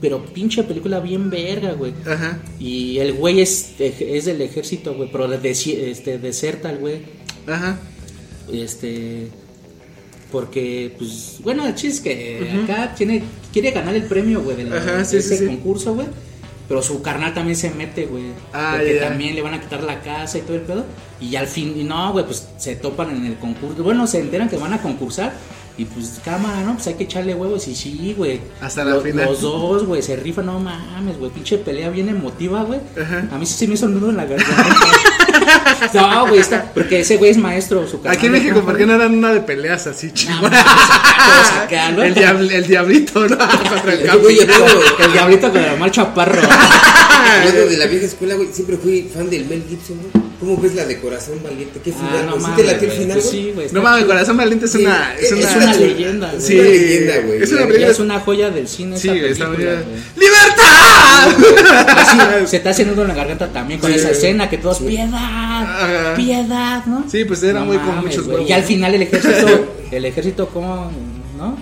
[0.00, 1.92] pero pinche película bien verga, güey.
[2.06, 2.38] Ajá.
[2.60, 7.00] Y el güey es, es del ejército, güey, pero de, este, deserta el güey,
[7.48, 7.80] Ajá.
[8.52, 9.26] este...
[10.30, 14.64] Porque, pues, bueno, el chiste es que acá tiene, quiere ganar el premio, güey, de,
[14.64, 15.46] la- Ajá, sí, ese sí.
[15.46, 16.06] concurso, güey.
[16.68, 18.26] Pero su carnal también se mete, güey.
[18.52, 20.84] Ah, porque también le van a quitar la casa y todo el pedo.
[21.20, 23.82] Y al fin, y no, güey, pues se topan en el concurso.
[23.82, 25.32] Bueno, se enteran que van a concursar.
[25.78, 26.74] Y pues, cámara, ¿no?
[26.74, 27.66] Pues hay que echarle huevos.
[27.66, 28.40] Y sí, güey.
[28.60, 29.24] Hasta la Lo- final.
[29.26, 31.30] Los dos, güey, se rifan, no mames, güey.
[31.30, 32.80] Pinche pelea bien emotiva, güey.
[33.00, 33.26] Ajá.
[33.32, 34.66] A mí sí se me hizo un nudo en la garganta.
[35.94, 36.64] no, güey, está.
[36.72, 38.00] Porque ese güey es maestro, su.
[38.08, 40.52] Aquí en México, ¿por qué no eran una de peleas así, No, chingón?
[40.54, 42.02] acá, ¿no?
[42.02, 43.38] el, diabl- el diablito, ¿no?
[43.68, 44.02] Contra el
[45.12, 46.40] diablito con el mal chaparro.
[46.42, 50.21] hablando de la vieja escuela, güey, siempre fui fan del Mel Gibson, güey.
[50.42, 51.78] ¿Cómo ves la de Corazón Valiente?
[51.84, 52.08] ¿Qué final?
[52.18, 52.40] Ah, no güey?
[52.40, 52.56] ¿Sí mames.
[52.56, 53.42] te latió el güey, final, pues güey?
[53.44, 53.68] sí, güey.
[53.70, 54.04] No mames.
[54.06, 55.14] Corazón Valiente es Sí, una.
[55.14, 56.40] Es es una, Es una leyenda, güey.
[56.42, 57.42] Sí, Una leyenda, güey.
[57.44, 57.86] Es una película.
[57.88, 59.76] es una joya del cine Sí, esa está muy güey.
[60.16, 61.96] ¡Libertad!
[61.96, 63.96] Así, se está haciendo nudo en la garganta también con Sí.
[63.98, 64.86] esa escena que todos, Ajá.
[64.88, 67.04] piedad, piedad, ¿no?
[67.08, 68.48] Sí, pues era muy con muchos güey.
[68.48, 70.90] Y al final el ejército, el ejército, ¿cómo,
[71.38, 71.56] no?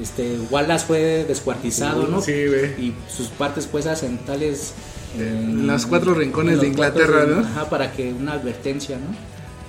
[0.00, 2.20] este Wallace fue descuartizado, ¿no?
[2.20, 2.66] Sí, güey.
[2.78, 4.72] Y sus partes puestas en tales
[5.16, 7.46] En los cuatro rincones de cuatro Inglaterra, ¿no?
[7.46, 9.14] Ajá, para que una advertencia, ¿no?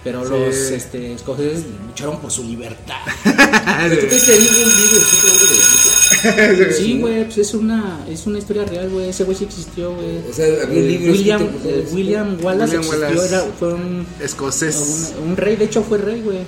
[0.03, 0.29] Pero Sí.
[0.29, 2.95] los este, escoceses lucharon por su libertad.
[3.23, 3.35] ¿Pero
[4.01, 7.99] tú crees que hay ningún libro escrito algo de la Sí, güey, pues es una,
[8.09, 9.09] es una historia real, güey.
[9.09, 10.19] Ese güey sí existió, güey.
[10.29, 11.87] O sea, había un Eh, libro William, eh.
[11.91, 13.35] William Wallace William existió, Wallace.
[13.35, 15.13] era, fue un, Escocés.
[15.21, 16.39] un, un rey, de hecho fue rey, güey.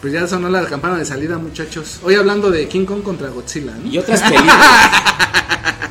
[0.00, 2.00] Pues ya sonó la campana de salida, muchachos.
[2.02, 3.88] Hoy hablando de King Kong contra Godzilla, ¿no?
[3.90, 4.56] Y otras películas.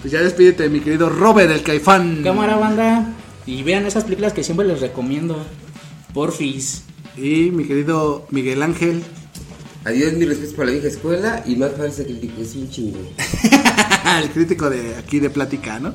[0.00, 2.22] Pues ya despídete, mi querido Robert, el caifán.
[2.22, 3.14] Cámara banda.
[3.46, 5.44] Y vean esas películas que siempre les recomiendo.
[6.14, 6.84] Porfis.
[7.16, 9.02] Y mi querido Miguel Ángel.
[9.84, 12.98] Adiós, mi respeto para la vieja escuela y más para ese crítico, es un chingo.
[14.22, 15.94] el crítico de aquí de Plática, ¿no?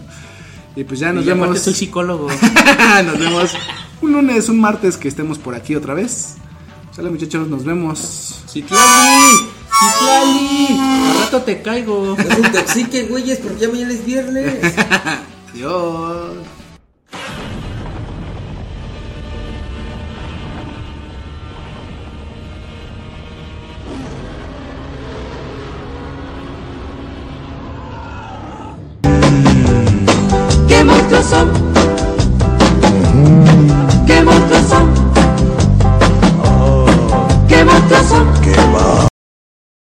[0.76, 1.60] Y pues ya nos y vemos.
[1.60, 2.28] soy psicólogo.
[3.06, 3.54] nos vemos
[4.02, 6.36] un lunes, un martes que estemos por aquí otra vez.
[6.92, 8.44] Sale muchachos, nos vemos.
[8.50, 9.55] Citlali.
[9.80, 10.80] Citlali.
[10.80, 12.16] Al rato te caigo.
[12.18, 14.74] No se intoxiquen, güeyes, porque ya mañana es viernes.
[15.54, 16.38] Adiós.